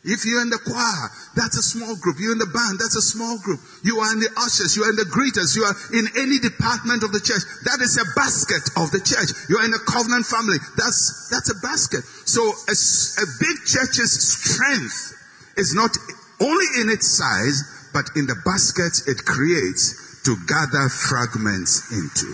If 0.00 0.24
you're 0.24 0.40
in 0.40 0.48
the 0.48 0.56
choir, 0.64 1.12
that's 1.36 1.60
a 1.60 1.66
small 1.66 1.92
group. 2.00 2.16
You're 2.16 2.32
in 2.32 2.40
the 2.40 2.48
band, 2.48 2.80
that's 2.80 2.96
a 2.96 3.04
small 3.04 3.36
group. 3.44 3.60
You 3.84 4.00
are 4.00 4.08
in 4.16 4.20
the 4.24 4.32
ushers, 4.32 4.72
you 4.72 4.80
are 4.80 4.88
in 4.88 4.96
the 4.96 5.04
greeters, 5.12 5.52
you 5.52 5.68
are 5.68 5.76
in 5.92 6.08
any 6.16 6.40
department 6.40 7.04
of 7.04 7.12
the 7.12 7.20
church. 7.20 7.44
That 7.68 7.84
is 7.84 8.00
a 8.00 8.08
basket 8.16 8.64
of 8.80 8.88
the 8.96 9.04
church. 9.04 9.28
You 9.52 9.60
are 9.60 9.66
in 9.68 9.76
a 9.76 9.82
covenant 9.84 10.24
family. 10.24 10.56
That's, 10.80 11.28
that's 11.28 11.52
a 11.52 11.58
basket. 11.60 12.00
So 12.24 12.40
a, 12.40 12.72
a 12.72 13.26
big 13.44 13.56
church's 13.68 14.16
strength 14.16 15.20
is 15.60 15.76
not 15.76 15.92
only 16.40 16.68
in 16.80 16.88
its 16.88 17.04
size, 17.04 17.60
but 17.92 18.08
in 18.16 18.24
the 18.24 18.40
baskets 18.40 19.04
it 19.04 19.20
creates 19.28 20.24
to 20.24 20.32
gather 20.48 20.88
fragments 20.88 21.92
into. 21.92 22.28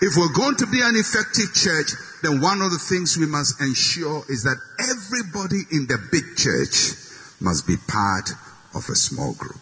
If 0.00 0.16
we're 0.16 0.32
going 0.32 0.56
to 0.56 0.66
be 0.66 0.80
an 0.80 0.96
effective 0.96 1.52
church, 1.52 1.92
then 2.22 2.40
one 2.40 2.62
of 2.62 2.70
the 2.70 2.78
things 2.78 3.16
we 3.16 3.26
must 3.26 3.60
ensure 3.60 4.24
is 4.28 4.42
that 4.44 4.56
everybody 4.78 5.62
in 5.72 5.86
the 5.86 5.98
big 6.10 6.36
church 6.36 6.94
must 7.40 7.66
be 7.66 7.76
part 7.88 8.30
of 8.74 8.88
a 8.88 8.94
small 8.94 9.34
group. 9.34 9.60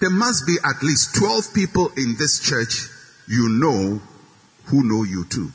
There 0.00 0.10
must 0.10 0.46
be 0.46 0.56
at 0.64 0.82
least 0.82 1.14
12 1.16 1.54
people 1.54 1.90
in 1.96 2.16
this 2.18 2.40
church 2.40 2.88
you 3.28 3.48
know 3.48 4.00
who 4.66 4.82
know 4.82 5.02
you 5.02 5.24
too. 5.24 5.52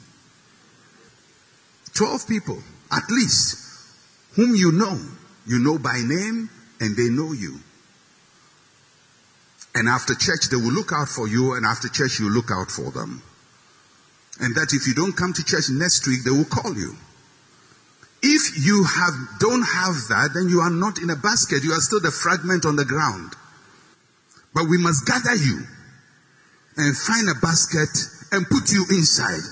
12 1.94 2.28
people, 2.28 2.58
at 2.92 3.04
least, 3.10 3.58
whom 4.34 4.56
you 4.56 4.72
know. 4.72 5.00
You 5.46 5.60
know 5.60 5.78
by 5.78 6.02
name 6.06 6.50
and 6.80 6.96
they 6.96 7.10
know 7.10 7.34
you. 7.34 7.60
And 9.74 9.88
after 9.88 10.14
church, 10.14 10.50
they 10.50 10.58
will 10.58 10.72
look 10.72 10.92
out 10.92 11.08
for 11.08 11.28
you, 11.28 11.54
and 11.54 11.66
after 11.66 11.88
church, 11.88 12.20
you 12.20 12.30
look 12.30 12.52
out 12.52 12.70
for 12.70 12.92
them. 12.92 13.24
And 14.40 14.56
that 14.56 14.74
if 14.74 14.88
you 14.88 14.94
don't 14.94 15.16
come 15.16 15.34
to 15.34 15.44
church 15.44 15.70
next 15.70 16.08
week, 16.08 16.24
they 16.24 16.32
will 16.32 16.46
call 16.46 16.74
you. 16.74 16.96
If 18.24 18.66
you 18.66 18.84
have, 18.84 19.14
don't 19.40 19.64
have 19.64 19.96
that, 20.10 20.32
then 20.34 20.48
you 20.50 20.62
are 20.62 20.70
not 20.70 21.02
in 21.02 21.10
a 21.10 21.16
basket. 21.16 21.64
You 21.64 21.74
are 21.74 21.82
still 21.82 22.00
the 22.00 22.12
fragment 22.12 22.66
on 22.66 22.76
the 22.76 22.86
ground. 22.86 23.34
But 24.54 24.70
we 24.70 24.78
must 24.78 25.06
gather 25.06 25.36
you 25.36 25.66
and 26.78 26.98
find 26.98 27.28
a 27.30 27.36
basket 27.42 27.90
and 28.32 28.48
put 28.48 28.72
you 28.72 28.86
inside 28.90 29.44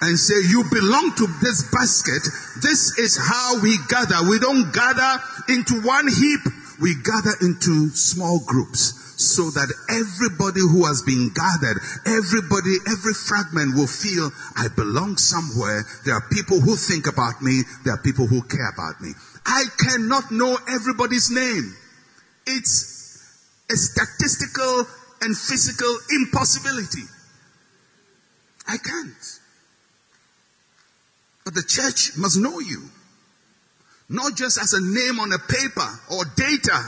and 0.00 0.18
say, 0.18 0.34
you 0.50 0.64
belong 0.70 1.14
to 1.16 1.26
this 1.40 1.70
basket. 1.72 2.22
This 2.60 2.98
is 2.98 3.16
how 3.16 3.60
we 3.62 3.78
gather. 3.88 4.28
We 4.28 4.38
don't 4.38 4.72
gather 4.72 5.22
into 5.48 5.80
one 5.80 6.08
heap. 6.08 6.40
We 6.80 6.94
gather 7.02 7.34
into 7.40 7.90
small 7.90 8.40
groups 8.44 9.04
so 9.16 9.50
that 9.50 9.70
everybody 9.88 10.60
who 10.60 10.86
has 10.86 11.02
been 11.02 11.30
gathered, 11.30 11.78
everybody, 12.06 12.76
every 12.90 13.14
fragment 13.14 13.74
will 13.74 13.86
feel 13.86 14.30
I 14.56 14.68
belong 14.74 15.16
somewhere. 15.16 15.84
There 16.04 16.14
are 16.14 16.28
people 16.30 16.60
who 16.60 16.76
think 16.76 17.06
about 17.06 17.40
me. 17.40 17.62
There 17.84 17.94
are 17.94 18.02
people 18.02 18.26
who 18.26 18.42
care 18.42 18.70
about 18.74 19.00
me. 19.00 19.12
I 19.46 19.64
cannot 19.78 20.32
know 20.32 20.58
everybody's 20.68 21.30
name. 21.30 21.76
It's 22.46 22.94
a 23.70 23.76
statistical 23.76 24.86
and 25.22 25.36
physical 25.36 25.96
impossibility. 26.10 27.06
I 28.66 28.76
can't. 28.78 29.40
But 31.44 31.54
the 31.54 31.62
church 31.62 32.16
must 32.16 32.38
know 32.38 32.58
you. 32.58 32.90
Not 34.08 34.36
just 34.36 34.58
as 34.60 34.72
a 34.72 34.80
name 34.80 35.18
on 35.20 35.32
a 35.32 35.38
paper 35.38 35.88
or 36.12 36.24
data 36.36 36.78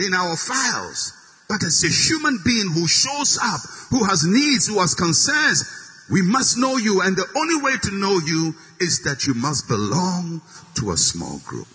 in 0.00 0.12
our 0.12 0.36
files, 0.36 1.12
but 1.48 1.62
as 1.62 1.84
a 1.84 1.88
human 1.88 2.38
being 2.44 2.70
who 2.72 2.86
shows 2.86 3.38
up, 3.42 3.60
who 3.90 4.04
has 4.04 4.24
needs, 4.24 4.68
who 4.68 4.80
has 4.80 4.94
concerns, 4.94 5.64
we 6.10 6.22
must 6.22 6.58
know 6.58 6.76
you. 6.76 7.00
And 7.02 7.16
the 7.16 7.26
only 7.36 7.62
way 7.62 7.76
to 7.82 7.90
know 7.92 8.20
you 8.24 8.54
is 8.80 9.02
that 9.04 9.26
you 9.26 9.34
must 9.34 9.68
belong 9.68 10.42
to 10.76 10.90
a 10.92 10.96
small 10.96 11.40
group. 11.44 11.68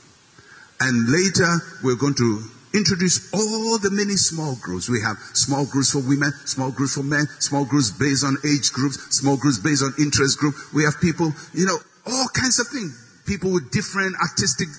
And 0.80 1.10
later, 1.10 1.58
we're 1.84 1.96
going 1.96 2.16
to 2.16 2.44
introduce 2.74 3.34
all 3.34 3.80
the 3.80 3.90
many 3.90 4.14
small 4.14 4.56
groups. 4.62 4.90
We 4.90 5.02
have 5.02 5.18
small 5.34 5.66
groups 5.66 5.92
for 5.92 6.00
women, 6.00 6.34
small 6.46 6.72
groups 6.72 6.94
for 6.94 7.04
men, 7.04 7.28
small 7.40 7.66
groups 7.66 7.90
based 7.90 8.24
on 8.24 8.38
age 8.46 8.72
groups, 8.74 8.98
small 9.16 9.38
groups 9.38 9.58
based 9.58 9.82
on 9.84 9.94
interest 9.98 10.38
group. 10.38 10.54
We 10.74 10.84
have 10.84 11.02
people, 11.02 11.34
you 11.54 11.66
know, 11.66 11.78
all 12.06 12.28
kinds 12.34 12.60
of 12.60 12.68
things. 12.68 13.07
People 13.28 13.52
with 13.52 13.72
different 13.72 14.16
artistic 14.22 14.70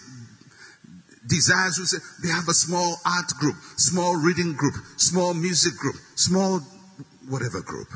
desires 1.27 1.77
who 1.77 1.85
say 1.85 1.99
they 2.23 2.33
have 2.33 2.49
a 2.49 2.55
small 2.55 2.97
art 3.05 3.29
group, 3.39 3.57
small 3.77 4.17
reading 4.17 4.55
group, 4.55 4.75
small 4.97 5.35
music 5.35 5.77
group, 5.77 5.97
small 6.15 6.61
whatever 7.29 7.61
group. 7.61 7.89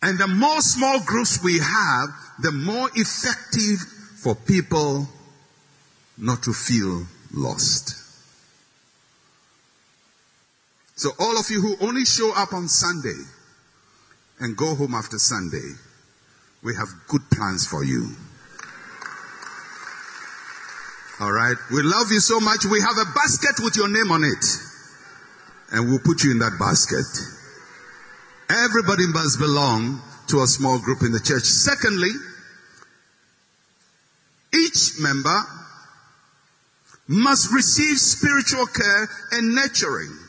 And 0.00 0.18
the 0.18 0.28
more 0.28 0.60
small 0.60 1.00
groups 1.00 1.42
we 1.42 1.58
have, 1.58 2.08
the 2.40 2.52
more 2.52 2.88
effective 2.94 3.78
for 4.18 4.34
people 4.34 5.08
not 6.18 6.42
to 6.44 6.52
feel 6.52 7.06
lost. 7.32 7.96
So 10.96 11.10
all 11.18 11.38
of 11.38 11.50
you 11.50 11.60
who 11.60 11.76
only 11.86 12.04
show 12.04 12.32
up 12.36 12.52
on 12.52 12.68
Sunday 12.68 13.20
and 14.40 14.56
go 14.56 14.74
home 14.74 14.94
after 14.94 15.18
Sunday, 15.18 15.72
we 16.62 16.74
have 16.76 16.88
good 17.08 17.22
plans 17.30 17.66
for 17.66 17.84
you. 17.84 18.10
All 21.20 21.32
right. 21.32 21.56
We 21.70 21.82
love 21.82 22.10
you 22.10 22.20
so 22.20 22.40
much. 22.40 22.64
We 22.64 22.80
have 22.80 22.98
a 22.98 23.10
basket 23.14 23.62
with 23.62 23.76
your 23.76 23.88
name 23.88 24.10
on 24.10 24.24
it. 24.24 24.44
And 25.72 25.88
we'll 25.88 26.00
put 26.00 26.22
you 26.24 26.30
in 26.30 26.38
that 26.38 26.56
basket. 26.58 27.06
Everybody 28.50 29.06
must 29.06 29.38
belong 29.38 30.02
to 30.28 30.42
a 30.42 30.46
small 30.46 30.78
group 30.78 31.02
in 31.02 31.12
the 31.12 31.20
church. 31.20 31.44
Secondly, 31.44 32.10
each 34.54 35.00
member 35.00 35.40
must 37.08 37.52
receive 37.52 37.98
spiritual 37.98 38.66
care 38.66 39.08
and 39.32 39.54
nurturing. 39.54 40.21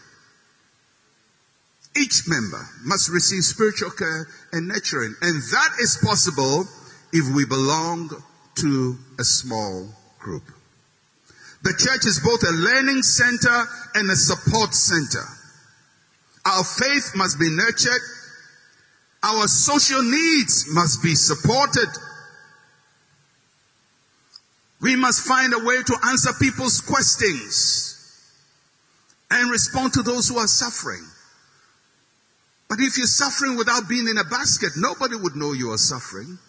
Each 1.96 2.28
member 2.28 2.68
must 2.84 3.10
receive 3.10 3.44
spiritual 3.44 3.92
care 3.92 4.28
and 4.52 4.68
nurturing. 4.68 5.16
And 5.22 5.36
that 5.36 5.70
is 5.80 6.00
possible 6.04 6.66
if 7.12 7.36
we 7.36 7.46
belong 7.46 8.10
to 8.56 8.98
a 9.20 9.24
small 9.24 9.90
group. 10.20 10.44
The 11.62 11.74
church 11.78 12.06
is 12.06 12.20
both 12.20 12.44
a 12.44 12.52
learning 12.52 13.04
center 13.04 13.66
and 13.96 14.10
a 14.10 14.16
support 14.16 14.74
center. 14.74 15.26
Our 16.46 16.64
faith 16.64 17.14
must 17.16 17.40
be 17.40 17.50
nurtured. 17.50 18.02
Our 19.24 19.48
social 19.48 20.04
needs 20.04 20.66
must 20.70 21.02
be 21.02 21.16
supported. 21.16 21.88
We 24.82 24.98
must 24.98 25.26
find 25.26 25.54
a 25.54 25.60
way 25.60 25.82
to 25.82 25.98
answer 26.08 26.32
people's 26.42 26.82
questions 26.82 27.92
and 29.32 29.50
respond 29.50 29.94
to 29.94 30.02
those 30.04 30.28
who 30.28 30.38
are 30.38 30.48
suffering. 30.48 31.06
But 32.74 32.82
if 32.82 32.98
you're 32.98 33.06
suffering 33.06 33.56
without 33.56 33.88
being 33.88 34.08
in 34.08 34.18
a 34.18 34.24
basket, 34.24 34.72
nobody 34.76 35.16
would 35.16 35.36
know 35.36 35.54
you 35.54 35.74
are 35.74 35.78
suffering. 35.78 36.40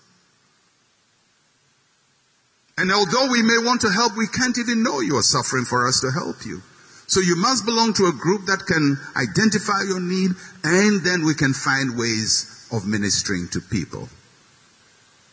And 2.79 2.91
although 2.91 3.31
we 3.31 3.43
may 3.43 3.59
want 3.63 3.83
to 3.83 3.91
help, 3.93 4.17
we 4.17 4.27
can't 4.27 4.57
even 4.57 4.83
know 4.83 5.01
you 5.01 5.19
are 5.19 5.23
suffering 5.23 5.67
for 5.67 5.87
us 5.87 6.01
to 6.01 6.11
help 6.11 6.47
you. 6.47 6.63
So 7.09 7.21
you 7.21 7.37
must 7.37 7.67
belong 7.67 7.93
to 8.01 8.07
a 8.07 8.13
group 8.13 8.47
that 8.47 8.65
can 8.65 8.97
identify 9.15 9.83
your 9.87 10.01
need 10.01 10.31
and 10.65 11.05
then 11.05 11.27
we 11.27 11.35
can 11.35 11.53
find 11.53 11.99
ways 11.99 12.67
of 12.73 12.87
ministering 12.87 13.49
to 13.53 13.61
people. 13.61 14.09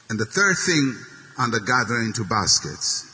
And 0.10 0.19
the 0.19 0.25
third 0.25 0.58
thing 0.58 0.97
the 1.38 1.62
gathering 1.62 2.08
into 2.08 2.25
baskets 2.25 3.08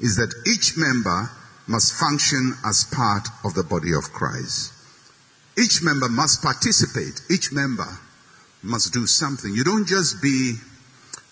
is 0.00 0.16
that 0.16 0.34
each 0.44 0.76
member 0.76 1.30
must 1.68 1.94
function 1.94 2.54
as 2.66 2.82
part 2.82 3.28
of 3.44 3.54
the 3.54 3.62
body 3.62 3.94
of 3.94 4.12
Christ. 4.12 4.81
Each 5.58 5.82
member 5.82 6.08
must 6.08 6.42
participate. 6.42 7.20
Each 7.30 7.52
member 7.52 7.86
must 8.62 8.92
do 8.92 9.06
something. 9.06 9.52
You 9.54 9.64
don't 9.64 9.86
just 9.86 10.22
be, 10.22 10.54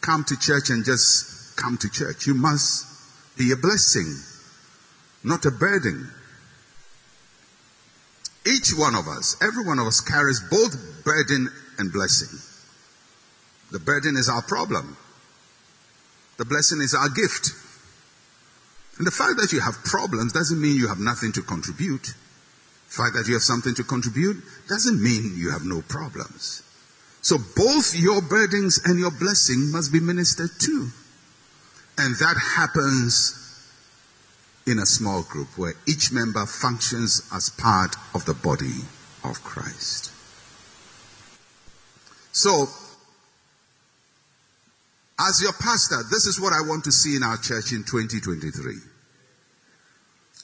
come 0.00 0.24
to 0.24 0.38
church 0.38 0.70
and 0.70 0.84
just 0.84 1.56
come 1.56 1.76
to 1.78 1.88
church. 1.88 2.26
You 2.26 2.34
must 2.34 2.86
be 3.38 3.52
a 3.52 3.56
blessing, 3.56 4.14
not 5.24 5.46
a 5.46 5.50
burden. 5.50 6.10
Each 8.46 8.72
one 8.76 8.94
of 8.94 9.06
us, 9.06 9.36
every 9.42 9.64
one 9.64 9.78
of 9.78 9.86
us 9.86 10.00
carries 10.00 10.40
both 10.50 11.04
burden 11.04 11.48
and 11.78 11.92
blessing. 11.92 12.38
The 13.70 13.78
burden 13.78 14.16
is 14.16 14.28
our 14.28 14.42
problem. 14.42 14.96
The 16.38 16.44
blessing 16.44 16.80
is 16.80 16.94
our 16.94 17.08
gift. 17.08 17.50
And 18.98 19.06
the 19.06 19.10
fact 19.10 19.36
that 19.36 19.52
you 19.52 19.60
have 19.60 19.84
problems 19.84 20.32
doesn't 20.32 20.60
mean 20.60 20.76
you 20.76 20.88
have 20.88 20.98
nothing 20.98 21.32
to 21.32 21.42
contribute. 21.42 22.14
The 22.90 22.96
fact 22.96 23.14
that 23.14 23.28
you 23.28 23.34
have 23.34 23.42
something 23.42 23.74
to 23.76 23.84
contribute 23.84 24.42
doesn't 24.68 25.02
mean 25.02 25.34
you 25.36 25.50
have 25.50 25.64
no 25.64 25.82
problems. 25.82 26.62
So 27.22 27.36
both 27.38 27.94
your 27.94 28.20
burdens 28.20 28.80
and 28.84 28.98
your 28.98 29.12
blessing 29.12 29.70
must 29.70 29.92
be 29.92 30.00
ministered 30.00 30.50
to. 30.58 30.88
And 31.98 32.16
that 32.16 32.36
happens 32.56 33.36
in 34.66 34.78
a 34.78 34.86
small 34.86 35.22
group 35.22 35.56
where 35.56 35.74
each 35.86 36.12
member 36.12 36.44
functions 36.46 37.28
as 37.32 37.50
part 37.50 37.94
of 38.14 38.24
the 38.24 38.34
body 38.34 38.82
of 39.22 39.42
Christ. 39.44 40.12
So, 42.32 42.68
as 45.18 45.42
your 45.42 45.52
pastor, 45.52 46.02
this 46.10 46.26
is 46.26 46.40
what 46.40 46.52
I 46.52 46.62
want 46.66 46.84
to 46.84 46.92
see 46.92 47.16
in 47.16 47.22
our 47.22 47.36
church 47.36 47.72
in 47.72 47.84
2023. 47.84 48.89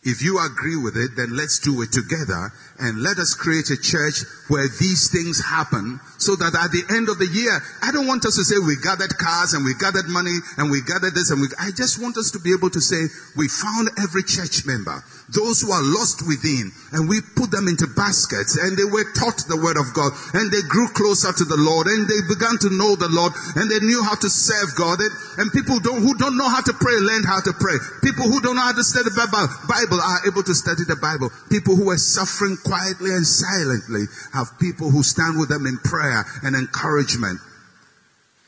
If 0.03 0.23
you 0.23 0.39
agree 0.39 0.77
with 0.77 0.97
it, 0.97 1.17
then 1.17 1.37
let's 1.37 1.59
do 1.59 1.83
it 1.83 1.93
together 1.93 2.53
and 2.79 3.03
let 3.03 3.19
us 3.19 3.35
create 3.35 3.71
a 3.71 3.81
church 3.81 4.23
where 4.49 4.69
these 4.79 5.11
things 5.11 5.43
happen 5.43 6.01
so 6.19 6.37
that 6.37 6.55
at 6.55 6.71
the 6.71 6.85
end 6.95 7.09
of 7.09 7.19
the 7.19 7.27
year, 7.27 7.53
I 7.83 7.91
don't 7.93 8.07
want 8.07 8.25
us 8.25 8.37
to 8.37 8.45
say 8.45 8.57
we 8.61 8.77
gathered 8.77 9.17
cars 9.19 9.55
and 9.55 9.65
we 9.65 9.75
gathered 9.75 10.09
money 10.09 10.37
and 10.59 10.71
we 10.71 10.83
gathered 10.85 11.15
this 11.15 11.31
and 11.31 11.41
we, 11.41 11.49
I 11.59 11.73
just 11.73 12.01
want 12.01 12.17
us 12.17 12.31
to 12.33 12.41
be 12.41 12.53
able 12.53 12.71
to 12.71 12.81
say 12.81 13.09
we 13.37 13.49
found 13.49 13.91
every 13.99 14.23
church 14.23 14.65
member, 14.69 15.03
those 15.33 15.65
who 15.65 15.73
are 15.73 15.83
lost 15.83 16.23
within 16.23 16.71
and 16.93 17.09
we 17.09 17.21
put 17.35 17.51
them 17.51 17.67
into 17.67 17.89
baskets 17.89 18.55
and 18.61 18.77
they 18.77 18.87
were 18.87 19.05
taught 19.17 19.43
the 19.49 19.59
word 19.59 19.81
of 19.81 19.91
God 19.97 20.13
and 20.37 20.53
they 20.53 20.63
grew 20.69 20.87
closer 20.93 21.33
to 21.33 21.45
the 21.45 21.59
Lord 21.59 21.89
and 21.89 22.07
they 22.07 22.21
began 22.31 22.57
to 22.63 22.71
know 22.71 22.95
the 22.95 23.11
Lord 23.11 23.33
and 23.57 23.67
they 23.67 23.81
knew 23.83 24.05
how 24.05 24.15
to 24.15 24.31
serve 24.31 24.77
God 24.77 25.01
and, 25.01 25.13
and 25.43 25.47
people 25.53 25.81
don't, 25.81 26.01
who 26.01 26.15
don't 26.17 26.39
know 26.39 26.49
how 26.49 26.63
to 26.63 26.75
pray 26.77 26.95
learned 27.01 27.27
how 27.27 27.41
to 27.41 27.53
pray. 27.59 27.77
People 28.03 28.31
who 28.31 28.41
don't 28.41 28.57
know 28.57 28.67
how 28.67 28.77
to 28.77 28.87
study 28.87 29.11
the 29.11 29.27
Bible 29.67 29.96
are 30.01 30.27
able 30.27 30.43
to 30.43 30.55
study 30.55 30.85
the 30.87 30.97
Bible. 30.97 31.31
People 31.51 31.77
who 31.77 31.91
are 31.91 31.99
suffering 31.99 32.57
quietly 32.65 33.11
and 33.11 33.27
silently 33.27 34.05
have 34.33 34.59
people 34.59 34.91
who 34.91 35.03
stand 35.03 35.39
with 35.39 35.49
them 35.49 35.67
in 35.67 35.79
prayer 35.79 36.25
and 36.43 36.57
encouragement 36.57 37.41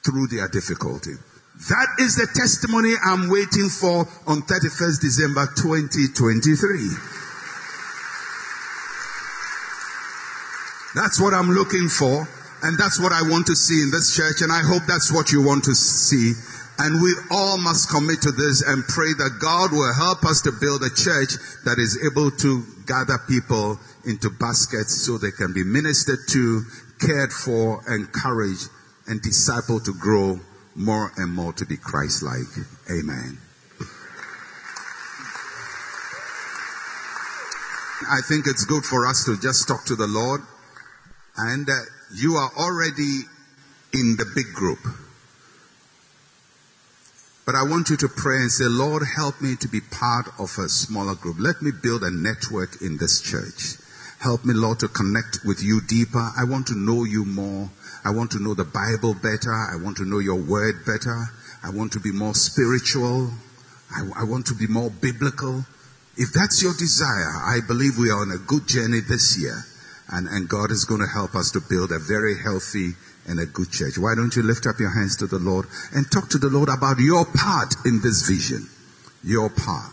through 0.04 0.28
their 0.28 0.48
difficulty. 0.48 1.14
That 1.68 1.88
is 1.98 2.14
the 2.16 2.28
testimony 2.34 2.94
I'm 3.04 3.28
waiting 3.28 3.68
for 3.68 4.06
on 4.26 4.42
31st 4.46 5.00
December 5.02 5.46
2023. 5.58 7.18
That's 10.94 11.20
what 11.20 11.34
I'm 11.34 11.50
looking 11.50 11.88
for. 11.88 12.26
And 12.62 12.76
that's 12.76 12.98
what 12.98 13.12
I 13.12 13.22
want 13.22 13.46
to 13.46 13.54
see 13.54 13.82
in 13.82 13.90
this 13.90 14.16
church. 14.16 14.42
And 14.42 14.50
I 14.50 14.62
hope 14.62 14.82
that's 14.87 15.12
what 15.12 15.30
you 15.30 15.42
want 15.42 15.64
to 15.64 15.74
see 15.74 16.34
and 16.78 17.02
we 17.02 17.12
all 17.30 17.58
must 17.58 17.90
commit 17.90 18.22
to 18.22 18.30
this 18.30 18.62
and 18.62 18.84
pray 18.86 19.12
that 19.18 19.38
God 19.40 19.72
will 19.72 19.92
help 19.92 20.24
us 20.24 20.42
to 20.42 20.52
build 20.52 20.82
a 20.82 20.90
church 20.94 21.34
that 21.64 21.78
is 21.78 21.98
able 22.06 22.30
to 22.30 22.62
gather 22.86 23.18
people 23.28 23.78
into 24.06 24.30
baskets 24.30 25.04
so 25.04 25.18
they 25.18 25.32
can 25.32 25.52
be 25.52 25.64
ministered 25.64 26.20
to, 26.30 26.62
cared 27.00 27.32
for, 27.32 27.82
encouraged, 27.92 28.70
and 29.08 29.20
discipled 29.22 29.84
to 29.84 29.94
grow 29.94 30.38
more 30.76 31.10
and 31.16 31.32
more 31.32 31.52
to 31.54 31.66
be 31.66 31.76
Christ-like. 31.76 32.64
Amen. 32.90 33.38
I 38.08 38.20
think 38.22 38.46
it's 38.46 38.64
good 38.64 38.84
for 38.84 39.06
us 39.06 39.24
to 39.24 39.36
just 39.36 39.66
talk 39.66 39.84
to 39.86 39.96
the 39.96 40.06
Lord. 40.06 40.42
And 41.36 41.68
uh, 41.68 41.72
you 42.14 42.34
are 42.34 42.50
already 42.56 43.22
in 43.92 44.16
the 44.16 44.26
big 44.34 44.54
group. 44.54 44.78
But 47.48 47.54
I 47.54 47.62
want 47.62 47.88
you 47.88 47.96
to 47.96 48.08
pray 48.08 48.42
and 48.42 48.52
say, 48.52 48.66
Lord, 48.68 49.02
help 49.16 49.40
me 49.40 49.56
to 49.56 49.68
be 49.68 49.80
part 49.80 50.28
of 50.38 50.52
a 50.58 50.68
smaller 50.68 51.14
group. 51.14 51.38
Let 51.40 51.62
me 51.62 51.70
build 51.70 52.02
a 52.02 52.11
network 52.11 52.82
in 52.82 52.98
this 52.98 53.22
church. 53.22 53.80
Help 54.20 54.44
me, 54.44 54.52
Lord, 54.52 54.80
to 54.80 54.88
connect 54.88 55.38
with 55.46 55.62
you 55.62 55.80
deeper. 55.80 56.30
I 56.37 56.44
want 56.44 56.66
to 56.66 56.76
know 56.76 57.04
you 57.04 57.24
more. 57.24 57.70
I 58.04 58.11
want 58.11 58.32
to 58.32 58.38
know 58.38 58.52
the 58.52 58.68
Bible 58.68 59.14
better. 59.14 59.48
I 59.50 59.80
want 59.82 59.96
to 59.96 60.04
know 60.04 60.18
your 60.18 60.37
word 60.37 60.84
better. 60.84 61.24
I 61.64 61.70
want 61.70 61.92
to 61.92 62.00
be 62.00 62.12
more 62.12 62.34
spiritual. 62.34 63.32
I, 63.96 64.04
I 64.20 64.24
want 64.24 64.44
to 64.48 64.54
be 64.54 64.66
more 64.66 64.90
biblical. 64.90 65.64
If 66.18 66.34
that's 66.34 66.62
your 66.62 66.74
desire, 66.76 67.32
I 67.32 67.61
believe 67.66 67.96
we 67.96 68.11
are 68.11 68.20
on 68.20 68.30
a 68.30 68.44
good 68.44 68.68
journey 68.68 69.00
this 69.00 69.40
year. 69.40 69.56
And, 70.11 70.28
and 70.28 70.50
God 70.50 70.70
is 70.70 70.84
going 70.84 71.00
to 71.00 71.08
help 71.08 71.34
us 71.34 71.50
to 71.52 71.62
build 71.64 71.92
a 71.92 71.98
very 71.98 72.37
healthy 72.44 72.92
and 73.28 73.38
a 73.38 73.46
good 73.46 73.70
church. 73.70 73.98
Why 73.98 74.14
don't 74.14 74.34
you 74.34 74.42
lift 74.42 74.66
up 74.66 74.80
your 74.80 74.90
hands 74.90 75.16
to 75.18 75.26
the 75.26 75.38
Lord 75.38 75.66
and 75.94 76.10
talk 76.10 76.30
to 76.30 76.38
the 76.38 76.48
Lord 76.48 76.68
about 76.68 76.98
your 76.98 77.24
part 77.24 77.74
in 77.84 78.00
this 78.02 78.28
vision? 78.28 78.68
Your 79.22 79.50
part. 79.50 79.92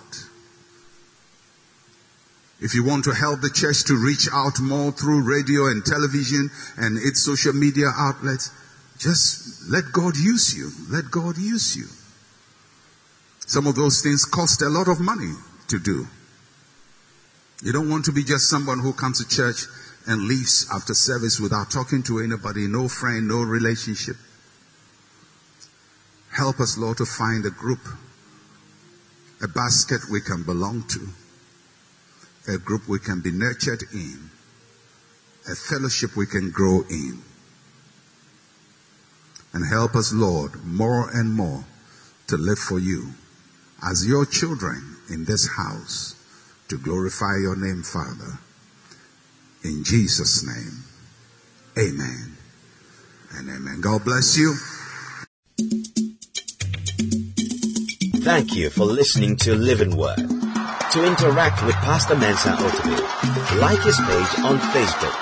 If 2.62 2.74
you 2.74 2.86
want 2.86 3.04
to 3.04 3.12
help 3.12 3.42
the 3.42 3.50
church 3.50 3.84
to 3.86 3.94
reach 3.94 4.30
out 4.32 4.60
more 4.62 4.92
through 4.92 5.30
radio 5.30 5.68
and 5.68 5.86
television 5.86 6.50
and 6.78 6.98
its 6.98 7.22
social 7.22 7.54
media 7.54 7.92
outlets, 7.96 8.50
just 8.98 9.70
let 9.70 9.92
God 9.92 10.16
use 10.16 10.56
you. 10.56 10.72
Let 10.90 11.12
God 11.12 11.38
use 11.38 11.76
you. 11.76 11.86
Some 13.46 13.68
of 13.68 13.76
those 13.76 14.02
things 14.02 14.26
cost 14.26 14.62
a 14.62 14.70
lot 14.70 14.88
of 14.88 15.00
money 15.00 15.34
to 15.68 15.80
do. 15.80 16.08
You 17.62 17.74
don't 17.74 17.90
want 17.90 18.06
to 18.06 18.12
be 18.12 18.24
just 18.24 18.50
someone 18.50 18.80
who 18.80 18.94
comes 18.94 19.24
to 19.24 19.28
church 19.28 19.66
and 20.08 20.28
leaves 20.28 20.68
after 20.74 20.94
service 20.94 21.40
without 21.40 21.72
talking 21.72 22.04
to 22.04 22.20
anybody, 22.20 22.68
no 22.68 22.88
friend, 22.88 23.28
no 23.28 23.42
relationship. 23.42 24.16
Help 26.32 26.60
us, 26.60 26.78
Lord, 26.78 26.98
to 26.98 27.06
find 27.06 27.46
a 27.46 27.50
group, 27.50 27.80
a 29.42 29.48
basket 29.48 30.02
we 30.12 30.22
can 30.22 30.44
belong 30.44 30.84
to, 30.90 31.08
a 32.54 32.58
group 32.58 32.88
we 32.88 33.00
can 33.00 33.22
be 33.22 33.32
nurtured 33.32 33.84
in, 33.94 34.30
a 35.50 35.56
fellowship 35.56 36.16
we 36.16 36.26
can 36.26 36.52
grow 36.52 36.82
in. 36.90 37.22
And 39.54 39.66
help 39.72 39.96
us, 39.96 40.12
Lord, 40.14 40.66
more 40.66 41.10
and 41.10 41.32
more 41.32 41.64
to 42.28 42.38
live 42.38 42.60
for 42.60 42.80
you 42.80 43.12
as 43.82 44.06
your 44.06 44.26
children 44.26 44.98
in 45.10 45.26
this 45.26 45.48
house 45.56 46.16
to 46.68 46.78
glorify 46.78 47.38
your 47.42 47.56
name, 47.56 47.84
Father. 47.84 48.40
In 49.66 49.84
Jesus' 49.84 50.46
name, 50.46 50.84
amen 51.76 52.38
and 53.36 53.50
amen. 53.50 53.82
God 53.82 54.06
bless 54.06 54.38
you. 54.38 54.54
Thank 58.22 58.56
you 58.56 58.70
for 58.70 58.86
listening 58.86 59.38
to 59.38 59.56
Living 59.56 59.98
Word. 59.98 60.18
To 60.18 61.04
interact 61.04 61.66
with 61.66 61.74
Pastor 61.82 62.16
Mensa 62.16 62.52
Otabil, 62.52 63.60
like 63.60 63.82
his 63.82 63.98
page 63.98 64.46
on 64.46 64.60
Facebook. 64.70 65.16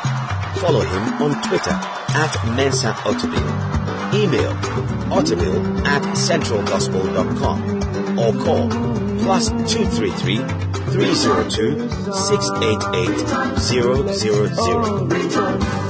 Follow 0.59 0.81
him 0.81 1.13
on 1.23 1.41
Twitter 1.47 1.71
at 1.71 2.55
Mensa 2.57 2.91
Otabil. 3.07 4.13
Email 4.13 4.51
otabil 5.09 5.85
at 5.85 6.01
centralgospel.com 6.17 8.19
or 8.19 8.33
call 8.43 8.92
plus 9.23 9.49
233 9.49 10.37
302 10.91 11.89
688 12.13 13.43
000. 15.31 15.82